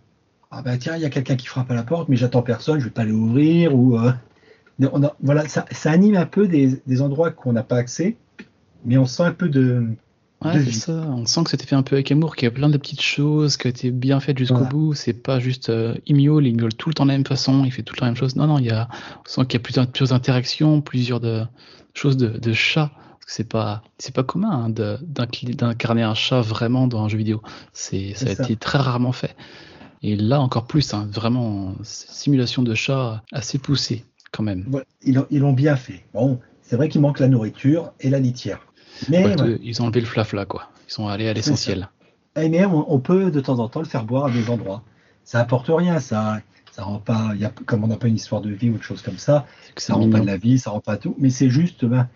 Ah 0.56 0.62
ben 0.64 0.78
tiens, 0.78 0.96
il 0.96 1.02
y 1.02 1.06
a 1.06 1.10
quelqu'un 1.10 1.36
qui 1.36 1.48
frappe 1.48 1.70
à 1.70 1.76
la 1.76 1.84
porte, 1.84 2.08
mais 2.10 2.16
j'attends 2.16 2.42
personne, 2.42 2.80
je 2.80 2.86
vais 2.86 2.92
pas 2.92 3.02
aller 3.02 3.12
ouvrir. 3.12 3.76
Ou 3.76 3.98
euh, 3.98 4.12
on 4.92 5.04
a- 5.04 5.16
voilà, 5.22 5.48
ça, 5.48 5.66
ça 5.72 5.92
anime 5.92 6.16
un 6.16 6.26
peu 6.26 6.48
des, 6.48 6.82
des 6.88 7.02
endroits 7.02 7.32
qu'on 7.32 7.54
n'a 7.54 7.64
pas 7.64 7.78
accès, 7.78 8.16
mais 8.86 8.98
on 8.98 9.06
sent 9.06 9.24
un 9.24 9.32
peu 9.34 9.50
de. 9.50 9.86
Ouais, 10.44 10.54
de 10.54 10.60
c'est 10.60 10.66
vie. 10.70 10.80
ça. 10.80 10.94
On 10.94 11.26
sent 11.26 11.44
que 11.46 11.50
c'était 11.50 11.66
fait 11.66 11.76
un 11.76 11.82
peu 11.84 11.96
avec 11.96 12.12
amour, 12.12 12.36
qu'il 12.36 12.46
y 12.46 12.48
a 12.48 12.52
plein 12.52 12.70
de 12.70 12.78
petites 12.78 13.02
choses 13.02 13.58
qui 13.58 13.68
ont 13.68 13.70
été 13.70 13.92
bien 13.92 14.20
faites 14.20 14.38
jusqu'au 14.38 14.56
Voilà. 14.56 14.70
bout. 14.70 14.94
C'est 14.94 15.14
pas 15.14 15.40
juste 15.40 15.70
euh, 15.70 15.96
il 16.06 16.16
miaule, 16.18 16.46
il 16.46 16.56
miaule 16.56 16.74
tout 16.74 16.90
le 16.90 16.94
temps 16.96 17.06
de 17.06 17.10
la 17.12 17.16
même 17.18 17.26
façon, 17.26 17.64
il 17.66 17.72
fait 17.72 17.84
tout 17.84 17.94
le 17.96 18.00
temps 18.00 18.06
la 18.06 18.12
même 18.12 18.18
chose. 18.18 18.36
Non, 18.36 18.48
non, 18.48 18.60
il 18.60 18.66
y 18.66 18.72
a, 18.72 18.88
on 19.26 19.30
sent 19.30 19.42
qu'il 19.48 19.54
y 19.60 19.62
a 19.62 19.64
plusieurs, 19.64 19.88
plusieurs 19.88 20.14
interactions, 20.14 20.82
plusieurs 20.82 21.20
de, 21.20 21.44
choses 21.94 22.18
de, 22.18 22.28
de 22.28 22.54
chat. 22.54 22.92
Parce 22.94 23.26
que 23.26 23.32
c'est 23.32 23.50
pas, 23.50 23.82
c'est 23.98 24.14
pas 24.14 24.24
commun 24.24 24.66
hein, 24.68 24.70
d'incarner 24.70 26.04
un 26.04 26.14
chat 26.14 26.42
vraiment 26.42 26.86
dans 26.86 27.04
un 27.04 27.08
jeu 27.08 27.18
vidéo. 27.18 27.42
C'est, 27.74 28.14
ça 28.14 28.30
a 28.30 28.36
ça. 28.36 28.44
été 28.44 28.56
très 28.56 28.78
rarement 28.78 29.14
fait. 29.14 29.36
Et 30.08 30.16
là 30.16 30.40
encore 30.40 30.68
plus, 30.68 30.94
hein, 30.94 31.08
vraiment 31.12 31.74
simulation 31.82 32.62
de 32.62 32.76
chat 32.76 33.24
assez 33.32 33.58
poussée 33.58 34.06
quand 34.32 34.44
même. 34.44 34.66
Ils 35.04 35.16
l'ont- 35.16 35.26
ils 35.32 35.40
l'ont 35.40 35.54
bien 35.54 35.76
fait. 35.76 36.06
Bon, 36.14 36.40
c'est 36.62 36.76
vrai 36.76 36.90
qu'il 36.90 37.02
manque 37.02 37.20
la 37.20 37.28
nourriture 37.28 37.92
et 38.00 38.10
la 38.12 38.20
litière. 38.20 38.60
Mais, 39.10 39.26
Ouais. 39.26 39.58
Ils 39.64 39.82
ont 39.82 39.86
enlevé 39.86 40.02
le 40.02 40.06
flafla 40.06 40.46
quoi. 40.46 40.70
Ils 40.88 40.94
sont 40.94 41.08
allés 41.08 41.28
à 41.28 41.34
l'essentiel. 41.34 41.90
Eh, 42.38 42.50
mais 42.50 42.66
on, 42.66 42.94
on 42.94 43.00
peut 43.00 43.32
de 43.32 43.40
temps 43.40 43.58
en 43.60 43.68
temps 43.68 43.80
le 43.80 43.88
faire 43.88 44.04
boire 44.06 44.26
à 44.26 44.32
des 44.32 44.48
endroits. 44.50 44.84
Ça 45.24 45.40
apporte 45.40 45.70
rien, 45.70 46.00
ça, 46.00 46.40
ça 46.72 46.84
rend 46.84 47.00
pas, 47.00 47.32
il 47.34 47.42
y 47.42 47.46
a, 47.46 47.50
comme 47.66 47.84
on 47.84 47.88
n'a 47.88 47.98
pas 47.98 48.08
une 48.08 48.16
histoire 48.16 48.42
de 48.42 48.52
vie 48.52 48.70
ou 48.70 48.78
de 48.78 48.84
choses 48.84 49.02
comme 49.02 49.18
ça, 49.18 49.48
ça 49.76 49.96
rend 49.96 50.10
pas 50.12 50.20
de 50.20 50.26
la 50.28 50.38
vie, 50.38 50.60
ça 50.60 50.70
rend 50.70 50.82
pas 50.82 50.98
tout. 50.98 51.16
Mais 51.18 51.32
c'est 51.32 51.50
juste, 51.50 51.84
ben, 51.84 52.08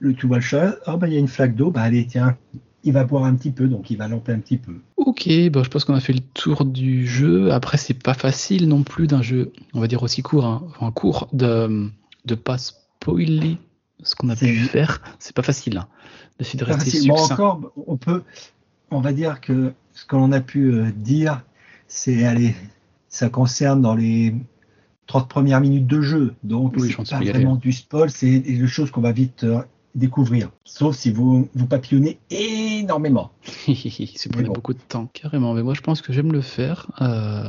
le, 0.00 0.14
tu 0.14 0.26
vois 0.26 0.38
le 0.38 0.42
chat, 0.42 0.74
oh, 0.88 0.96
ben, 0.96 1.06
il 1.06 1.12
y 1.12 1.16
a 1.16 1.20
une 1.20 1.28
flaque 1.28 1.54
d'eau, 1.54 1.70
ben, 1.70 1.82
allez, 1.82 2.06
tiens, 2.06 2.36
il 2.86 2.92
va 2.92 3.04
boire 3.04 3.24
un 3.24 3.34
petit 3.34 3.50
peu, 3.50 3.66
donc 3.66 3.90
il 3.90 3.98
va 3.98 4.06
lamper 4.06 4.32
un 4.32 4.38
petit 4.38 4.56
peu. 4.56 4.76
Ok, 4.96 5.28
bah, 5.50 5.62
je 5.64 5.68
pense 5.68 5.84
qu'on 5.84 5.94
a 5.94 6.00
fait 6.00 6.12
le 6.12 6.20
tour 6.20 6.64
du 6.64 7.06
jeu. 7.06 7.52
Après, 7.52 7.76
c'est 7.78 8.00
pas 8.00 8.14
facile 8.14 8.68
non 8.68 8.84
plus 8.84 9.08
d'un 9.08 9.22
jeu, 9.22 9.52
on 9.74 9.80
va 9.80 9.88
dire 9.88 10.02
aussi 10.04 10.22
court, 10.22 10.46
hein, 10.46 10.62
enfin 10.68 10.92
court, 10.92 11.28
de 11.32 11.90
de 12.24 12.34
pas 12.34 12.58
spoiler 12.58 13.58
ce 14.02 14.14
qu'on 14.14 14.28
a 14.28 14.36
pu 14.36 14.56
faire. 14.56 15.02
C'est 15.18 15.34
pas 15.34 15.42
facile. 15.42 15.78
Hein, 15.78 15.88
de 16.38 16.64
rester. 16.64 17.08
Bon, 17.08 17.16
encore, 17.16 17.72
on 17.86 17.96
peut, 17.96 18.22
on 18.90 19.00
va 19.00 19.12
dire 19.12 19.40
que 19.40 19.72
ce 19.92 20.04
que 20.04 20.16
l'on 20.16 20.30
a 20.32 20.40
pu 20.40 20.72
euh, 20.72 20.90
dire, 20.94 21.42
c'est, 21.88 22.24
allez, 22.24 22.54
ça 23.08 23.28
concerne 23.28 23.80
dans 23.80 23.94
les 23.94 24.34
30 25.06 25.28
premières 25.28 25.60
minutes 25.60 25.86
de 25.86 26.00
jeu. 26.02 26.34
Donc, 26.44 26.74
Oui, 26.76 26.94
c'est 26.96 27.10
pas 27.10 27.24
vraiment 27.24 27.56
du 27.56 27.72
spoil, 27.72 28.10
c'est 28.10 28.38
des 28.40 28.66
choses 28.66 28.90
qu'on 28.90 29.00
va 29.00 29.12
vite 29.12 29.44
euh, 29.44 29.62
découvrir. 29.96 30.50
Sauf 30.64 30.94
si 30.96 31.10
vous, 31.10 31.48
vous 31.54 31.66
papillonnez 31.66 32.18
énormément. 32.30 33.32
c'est 33.66 34.30
prenait 34.30 34.46
bon. 34.48 34.52
beaucoup 34.54 34.74
de 34.74 34.78
temps, 34.78 35.08
carrément. 35.12 35.54
Mais 35.54 35.62
moi, 35.62 35.74
je 35.74 35.80
pense 35.80 36.02
que 36.02 36.12
j'aime 36.12 36.32
le 36.32 36.40
faire 36.42 36.86
euh, 37.00 37.44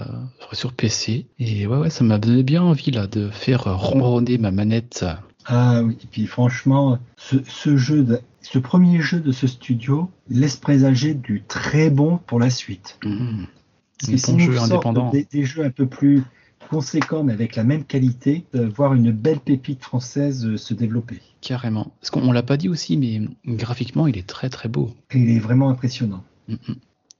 sur 0.53 0.73
PC. 0.73 1.27
Et 1.39 1.67
ouais, 1.67 1.77
ouais, 1.77 1.89
ça 1.89 2.03
m'a 2.03 2.17
donné 2.17 2.43
bien 2.43 2.63
envie 2.63 2.91
là 2.91 3.07
de 3.07 3.29
faire 3.29 3.63
ronronner 3.77 4.37
ma 4.37 4.51
manette 4.51 5.05
Ah 5.45 5.81
oui, 5.83 5.97
et 6.03 6.07
puis 6.07 6.25
franchement, 6.25 6.97
ce, 7.17 7.35
ce 7.47 7.77
jeu, 7.77 8.03
de- 8.03 8.21
ce 8.41 8.59
premier 8.59 9.01
jeu 9.01 9.19
de 9.19 9.31
ce 9.31 9.45
studio 9.47 10.09
laisse 10.29 10.55
présager 10.55 11.13
du 11.13 11.43
très 11.47 11.89
bon 11.89 12.17
pour 12.27 12.39
la 12.39 12.49
suite. 12.49 12.97
Mmh. 13.03 13.43
Parce 13.99 14.09
Un 14.09 14.11
que 14.13 14.17
si 14.17 14.31
bon 14.31 14.37
nous 14.37 14.51
jeu 14.53 14.59
indépendant. 14.59 15.09
Des, 15.11 15.27
des 15.31 15.43
jeux 15.43 15.65
un 15.65 15.69
peu 15.71 15.85
plus 15.85 16.23
conséquents 16.67 17.23
mais 17.23 17.33
avec 17.33 17.55
la 17.55 17.63
même 17.63 17.83
qualité, 17.83 18.45
euh, 18.55 18.69
voir 18.69 18.93
une 18.93 19.11
belle 19.11 19.39
pépite 19.39 19.81
française 19.83 20.45
euh, 20.45 20.57
se 20.57 20.73
développer. 20.73 21.21
Carrément. 21.41 21.91
Parce 22.01 22.11
qu'on 22.11 22.21
on 22.21 22.31
l'a 22.31 22.43
pas 22.43 22.57
dit 22.57 22.69
aussi, 22.69 22.97
mais 22.97 23.21
graphiquement, 23.45 24.07
il 24.07 24.17
est 24.17 24.27
très 24.27 24.49
très 24.49 24.69
beau. 24.69 24.91
Et 25.11 25.19
il 25.19 25.29
est 25.29 25.39
vraiment 25.39 25.69
impressionnant. 25.69 26.23
Mm, 26.47 26.53
mm. 26.53 26.75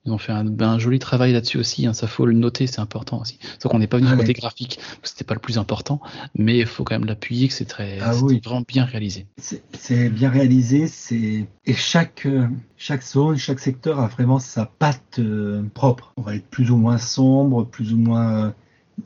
Ils 0.08 0.12
ont 0.12 0.18
fait 0.18 0.32
un, 0.32 0.44
ben, 0.44 0.70
un 0.70 0.78
joli 0.78 0.98
travail 0.98 1.32
là-dessus 1.32 1.58
aussi, 1.58 1.86
hein, 1.86 1.92
ça 1.92 2.06
faut 2.06 2.24
le 2.24 2.32
noter, 2.32 2.66
c'est 2.66 2.80
important 2.80 3.20
aussi. 3.20 3.38
Sauf 3.58 3.70
qu'on 3.70 3.78
n'est 3.78 3.86
pas 3.88 3.98
venu 3.98 4.08
Ah 4.10 4.16
côté 4.16 4.28
ouais. 4.28 4.32
graphique, 4.32 4.78
c'était 5.02 5.24
pas 5.24 5.34
le 5.34 5.40
plus 5.40 5.58
important, 5.58 6.00
mais 6.34 6.58
il 6.60 6.66
faut 6.66 6.82
quand 6.82 6.94
même 6.98 7.06
l'appuyer 7.06 7.46
que 7.48 7.52
c'est 7.52 7.66
très 7.66 7.98
Ah 8.00 8.16
oui. 8.22 8.40
vraiment 8.42 8.62
bien 8.66 8.84
réalisé. 8.84 9.26
C'est 9.36 10.08
bien 10.08 10.30
réalisé, 10.30 10.86
c'est 10.86 11.46
et 11.66 11.74
chaque 11.74 12.24
euh, 12.24 12.48
chaque 12.78 13.02
zone, 13.02 13.36
chaque 13.36 13.58
secteur 13.60 14.00
a 14.00 14.06
vraiment 14.06 14.38
sa 14.38 14.64
patte 14.64 15.18
euh, 15.18 15.62
propre. 15.74 16.14
On 16.16 16.22
va 16.22 16.36
être 16.36 16.46
plus 16.46 16.70
ou 16.70 16.76
moins 16.76 16.96
sombre, 16.96 17.66
plus 17.66 17.92
ou 17.92 17.98
moins 17.98 18.54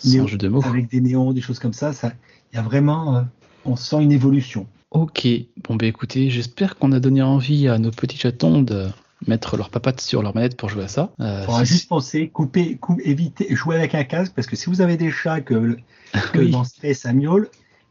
de 0.05 0.49
mots. 0.49 0.65
avec 0.65 0.91
des 0.91 1.01
néons, 1.01 1.33
des 1.33 1.41
choses 1.41 1.59
comme 1.59 1.73
ça. 1.73 1.93
Ça, 1.93 2.13
il 2.53 2.57
y 2.57 2.59
a 2.59 2.63
vraiment, 2.63 3.17
euh, 3.17 3.23
on 3.65 3.77
sent 3.77 4.03
une 4.03 4.13
évolution. 4.13 4.67
Ok, 4.91 5.27
bon 5.69 5.77
bah 5.77 5.87
écoutez, 5.87 6.29
j'espère 6.29 6.77
qu'on 6.77 6.93
a 6.93 7.01
donné 7.01 7.23
envie 7.23 7.67
à 7.69 7.79
nos 7.79 7.91
petits 7.91 8.19
chatons 8.19 8.61
de 8.61 8.89
mettre 9.27 9.57
leur 9.57 9.71
papate 9.71 10.01
sur 10.01 10.23
leur 10.23 10.35
manette 10.35 10.57
pour 10.57 10.69
jouer 10.69 10.85
à 10.85 10.89
ça. 10.89 11.13
Euh, 11.21 11.45
faudra 11.45 11.65
juste 11.65 11.89
penser, 11.89 12.29
couper, 12.29 12.77
cou- 12.77 12.99
éviter, 13.03 13.55
jouer 13.55 13.77
avec 13.77 13.95
un 13.95 14.05
casque 14.05 14.33
parce 14.35 14.47
que 14.47 14.57
si 14.57 14.69
vous 14.69 14.81
avez 14.81 14.97
des 14.97 15.11
chats 15.11 15.41
que, 15.41 15.77
que 16.33 16.39
Oui. 16.41 16.51
dans 16.51 16.65
Stray 16.65 16.95
ça 16.95 17.13
miaule, 17.13 17.49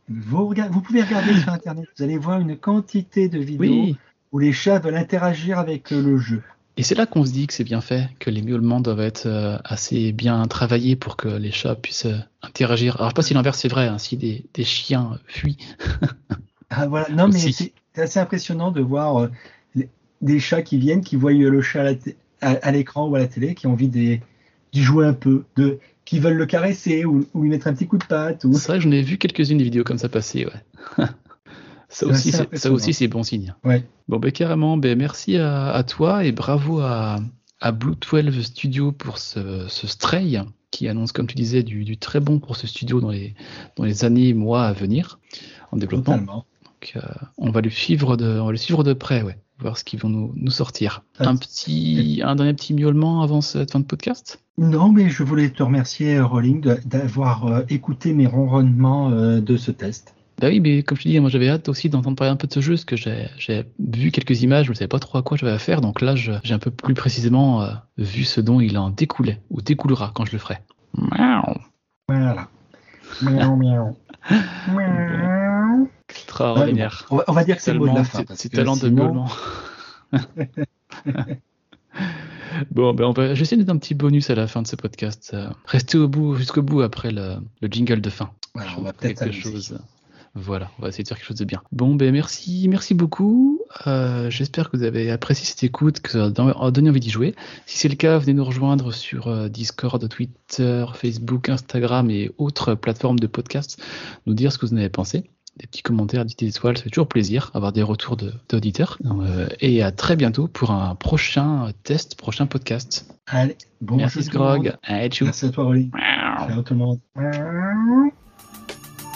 vous, 0.10 0.54
pouvez 0.82 1.02
regarder 1.02 1.40
sur 1.40 1.50
internet. 1.50 1.86
Vous 1.98 2.04
allez 2.04 2.18
voir 2.18 2.40
une 2.40 2.58
quantité 2.58 3.30
de 3.30 3.40
vidéos 3.40 3.60
oui, 3.62 3.98
où 4.32 4.40
les 4.40 4.52
chats 4.52 4.78
veulent 4.80 4.98
interagir 4.98 5.58
avec 5.58 5.90
le 5.92 6.18
jeu. 6.18 6.44
Et 6.78 6.84
c'est 6.84 6.96
là 6.96 7.06
qu'on 7.06 7.26
se 7.26 7.32
dit 7.32 7.48
que 7.48 7.54
c'est 7.54 7.64
bien 7.64 7.82
fait, 7.82 8.10
que 8.20 8.30
les 8.30 8.42
miaulements 8.42 8.80
doivent 8.80 9.02
être 9.02 9.26
euh, 9.26 9.58
assez 9.64 10.12
bien 10.14 10.46
travaillés 10.48 10.96
pour 10.96 11.18
que 11.18 11.28
les 11.28 11.52
chats 11.52 11.76
puissent 11.76 12.06
euh, 12.06 12.18
interagir. 12.42 13.00
Alors 13.00 13.14
pas 13.14 13.22
si 13.22 13.34
l'inverse 13.34 13.60
c'est 13.60 13.68
vrai, 13.68 13.88
hein, 13.88 13.98
si 13.98 14.18
des, 14.18 14.46
des 14.54 14.64
chiens 14.64 15.20
fuient. 15.28 15.58
Ah, 16.74 16.88
voilà. 16.88 17.10
Non, 17.10 17.28
mais 17.28 17.38
c'est 17.38 17.74
assez 17.98 18.18
impressionnant 18.18 18.72
de 18.72 18.80
voir 18.80 19.18
euh, 19.18 19.28
des 20.22 20.40
chats 20.40 20.62
qui 20.62 20.78
viennent, 20.78 21.02
qui 21.02 21.18
voient 21.18 21.34
le 21.34 21.62
chat 21.62 21.98
à 22.40 22.72
l'écran 22.72 23.10
ou 23.10 23.16
à 23.16 23.20
la 23.20 23.28
télé, 23.28 23.56
qui 23.56 23.68
ont 23.68 23.74
envie 23.74 23.90
d'y 23.90 24.22
jouer 24.74 25.06
un 25.06 25.12
peu, 25.12 25.44
de, 25.58 25.80
qui 26.06 26.20
veulent 26.20 26.38
le 26.38 26.46
caresser 26.46 27.04
ou, 27.04 27.28
ou 27.34 27.44
lui 27.44 27.50
mettre 27.50 27.68
un 27.68 27.74
petit 27.74 27.88
coup 27.88 27.98
de 27.98 28.06
patte. 28.06 28.46
Ou... 28.46 28.54
C'est 28.54 28.70
vrai 28.70 28.78
que 28.78 28.86
j'en 28.86 28.92
ai 28.92 29.02
vu 29.02 29.18
quelques-unes 29.18 29.58
des 29.58 29.66
vidéos 29.66 29.84
comme 29.84 29.98
ça 29.98 30.08
passer, 30.08 30.46
ouais. 30.46 31.06
ça, 31.90 32.08
aussi, 32.08 32.32
ça 32.32 32.72
aussi, 32.72 32.94
c'est 32.94 33.10
bon 33.10 33.24
signe. 33.24 33.54
Ouais. 33.66 33.84
Bon, 34.12 34.20
ben 34.20 34.30
carrément, 34.30 34.76
ben, 34.76 34.98
merci 34.98 35.38
à, 35.38 35.72
à 35.72 35.84
toi 35.84 36.26
et 36.26 36.34
bravo 36.34 36.82
à, 36.82 37.22
à 37.62 37.72
Blue 37.72 37.96
12 37.96 38.42
Studio 38.42 38.92
pour 38.92 39.18
ce, 39.18 39.66
ce 39.70 39.88
Stray 39.88 40.38
qui 40.70 40.90
annonce, 40.90 41.14
comme 41.14 41.28
tu 41.28 41.36
disais, 41.36 41.64
du, 41.64 41.86
du 41.86 41.96
très 41.98 42.20
bon 42.20 42.40
pour 42.40 42.58
ce 42.58 42.68
studio 42.68 43.00
dans 43.00 43.12
les, 43.12 43.36
dans 43.78 43.86
les 43.86 44.04
années 44.04 44.28
et 44.28 44.34
mois 44.34 44.66
à 44.66 44.74
venir 44.74 45.18
en 45.72 45.78
développement. 45.78 46.16
Totalement. 46.16 46.46
Donc, 46.66 46.92
euh, 46.98 47.00
on 47.38 47.52
va 47.52 47.62
le 47.62 47.70
suivre 47.70 48.18
de, 48.18 48.38
on 48.38 48.48
va 48.48 48.52
le 48.52 48.58
suivre 48.58 48.84
de 48.84 48.92
près, 48.92 49.22
ouais, 49.22 49.38
voir 49.60 49.78
ce 49.78 49.86
qu'ils 49.86 50.02
vont 50.02 50.10
nous, 50.10 50.34
nous 50.36 50.52
sortir. 50.52 51.04
Ah, 51.18 51.30
Un 51.30 51.38
petit, 51.38 52.20
un 52.22 52.36
dernier 52.36 52.54
petit 52.54 52.74
miaulement 52.74 53.22
avant 53.22 53.40
cette 53.40 53.72
fin 53.72 53.80
de 53.80 53.86
podcast? 53.86 54.44
Non, 54.58 54.92
mais 54.92 55.10
je 55.10 55.24
voulais 55.24 55.52
te 55.52 55.64
remercier, 55.64 56.18
euh, 56.18 56.26
Rolling, 56.26 56.62
d'avoir 56.84 57.46
euh, 57.46 57.62
écouté 57.70 58.14
mes 58.14 58.28
ronronnements 58.28 59.10
euh, 59.12 59.40
de 59.40 59.56
ce 59.56 59.72
test. 59.72 60.16
Bah 60.42 60.48
oui, 60.48 60.60
mais 60.60 60.82
comme 60.84 60.98
je 60.98 61.04
te 61.04 61.08
dis, 61.10 61.20
moi 61.20 61.30
j'avais 61.30 61.50
hâte 61.50 61.70
aussi 61.70 61.88
d'entendre 61.90 62.16
parler 62.18 62.32
un 62.32 62.36
peu 62.36 62.48
de 62.48 62.54
ce 62.54 62.62
jeu, 62.62 62.74
parce 62.74 62.86
que 62.86 62.96
j'ai 62.96 63.66
vu 63.80 64.10
quelques 64.12 64.42
images, 64.42 64.66
je 64.66 64.72
ne 64.72 64.76
savais 64.76 64.88
pas 64.88 64.98
trop 65.00 65.18
à 65.20 65.24
quoi 65.24 65.38
j'avais 65.38 65.52
à 65.52 65.60
faire, 65.60 65.82
donc 65.82 66.02
là 66.02 66.16
j'ai 66.16 66.40
un 66.54 66.60
peu 66.60 66.72
plus 66.72 66.94
précisément 66.96 67.62
euh, 67.62 67.70
vu 67.98 68.24
ce 68.24 68.42
dont 68.42 68.60
il 68.60 68.78
en 68.78 68.90
découlait, 68.90 69.40
ou 69.52 69.62
découlera 69.62 70.12
quand 70.16 70.26
je 70.26 70.32
le 70.32 70.40
ferai. 70.40 70.58
Miaou. 70.98 71.54
Voilà. 72.08 72.48
Miaou, 73.22 73.56
miaou. 73.56 73.96
Miaou. 74.74 75.90
Extraordinaire. 76.10 77.06
On 77.12 77.18
va, 77.18 77.24
on 77.28 77.34
va 77.34 77.44
dire 77.44 77.56
que 77.58 77.62
c'est 77.62 77.74
le 77.74 77.80
mot 77.80 77.88
de 77.90 77.96
la 77.96 78.04
fin. 78.04 78.24
c'est- 78.34 78.50
talent 78.50 78.76
de 78.76 78.80
sinon- 78.82 79.04
miaulement. 79.06 79.30
bon, 82.72 82.94
ben 82.94 83.06
on 83.06 83.12
va, 83.12 83.34
j'essaie 83.36 83.56
de 83.56 83.62
mettre 83.62 83.74
un 83.74 83.78
petit 83.78 83.94
bonus 83.94 84.30
à 84.30 84.36
la 84.36 84.48
fin 84.48 84.62
de 84.62 84.68
ce 84.68 84.76
podcast. 84.76 85.32
euh, 85.34 85.50
Restez 85.66 85.98
au 85.98 86.08
bout, 86.08 86.36
jusqu'au 86.36 86.62
bout 86.62 86.82
après 86.82 87.12
le, 87.12 87.36
le 87.62 87.68
jingle 87.70 88.02
de 88.02 88.10
fin. 88.10 88.32
Voilà, 88.56 88.72
on 88.78 88.82
va 88.82 88.94
peut-être 88.94 89.20
quelque 89.24 89.36
chose. 89.36 89.78
Voilà, 90.34 90.72
on 90.80 90.84
va 90.84 90.88
essayer 90.90 91.04
de 91.04 91.10
faire 91.10 91.18
quelque 91.18 91.28
chose 91.28 91.38
de 91.38 91.44
bien. 91.46 91.62
Bon, 91.74 91.94
ben 91.96 92.12
merci, 92.14 92.68
merci 92.70 92.94
beaucoup. 92.94 93.60
Euh, 93.86 94.30
J'espère 94.30 94.70
que 94.70 94.78
vous 94.78 94.84
avez 94.84 95.12
apprécié 95.12 95.46
cette 95.46 95.64
écoute, 95.64 96.00
que 96.00 96.12
ça 96.12 96.26
a 96.26 96.72
donné 96.72 96.90
envie 96.90 97.00
d'y 97.02 97.10
jouer. 97.10 97.36
Si 97.66 97.78
c'est 97.78 97.90
le 97.90 97.96
cas, 97.96 98.18
venez 98.18 98.34
nous 98.34 98.46
rejoindre 98.46 98.94
sur 98.94 99.28
euh, 99.28 99.50
Discord, 99.50 100.08
Twitter, 100.08 100.86
Facebook, 100.94 101.50
Instagram 101.50 102.10
et 102.10 102.32
autres 102.38 102.76
plateformes 102.76 103.20
de 103.20 103.28
podcast. 103.28 103.84
Nous 104.26 104.34
dire 104.34 104.54
ce 104.54 104.58
que 104.58 104.66
vous 104.66 104.74
en 104.74 104.78
avez 104.78 104.90
pensé. 104.90 105.30
Des 105.58 105.68
petits 105.68 105.82
commentaires, 105.82 106.24
des 106.24 106.34
petites 106.34 106.56
étoiles, 106.56 106.78
ça 106.78 106.84
fait 106.84 106.90
toujours 106.90 107.10
plaisir 107.10 107.52
avoir 107.54 107.74
des 107.74 107.84
retours 107.84 108.16
de- 108.16 108.32
d'auditeurs. 108.48 108.98
Euh, 109.06 109.50
et 109.60 109.84
à 109.84 109.92
très 109.92 110.16
bientôt 110.16 110.48
pour 110.48 110.72
un 110.72 110.96
prochain 110.96 111.72
test, 111.84 112.16
prochain 112.16 112.46
podcast. 112.46 113.14
Allez, 113.28 113.58
bon 113.82 113.98
merci. 113.98 114.20
Allez, 114.84 115.10
tchou. 115.10 115.26
Merci 115.26 115.46
à 115.48 115.50
toi. 115.50 115.66
Ciao 116.48 116.62
tout 116.62 116.74
le 116.74 116.80
monde. 116.80 117.00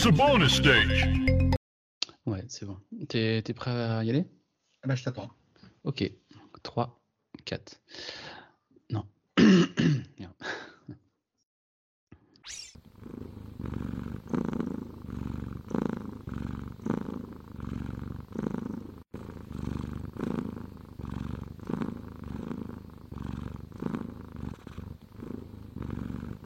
Welcome 0.00 0.16
to 0.16 0.24
bonus 0.24 0.54
stage. 0.54 1.08
Ouais, 2.24 2.42
c'est 2.48 2.64
bon. 2.64 2.78
T'es 3.06 3.42
t'es 3.42 3.52
prêt 3.52 3.70
à 3.70 4.02
y 4.02 4.08
aller? 4.08 4.24
Ah 4.82 4.88
bah, 4.88 4.94
je 4.94 5.04
t'attends. 5.04 5.30
Ok, 5.84 6.10
3, 6.62 6.98
4. 7.44 7.82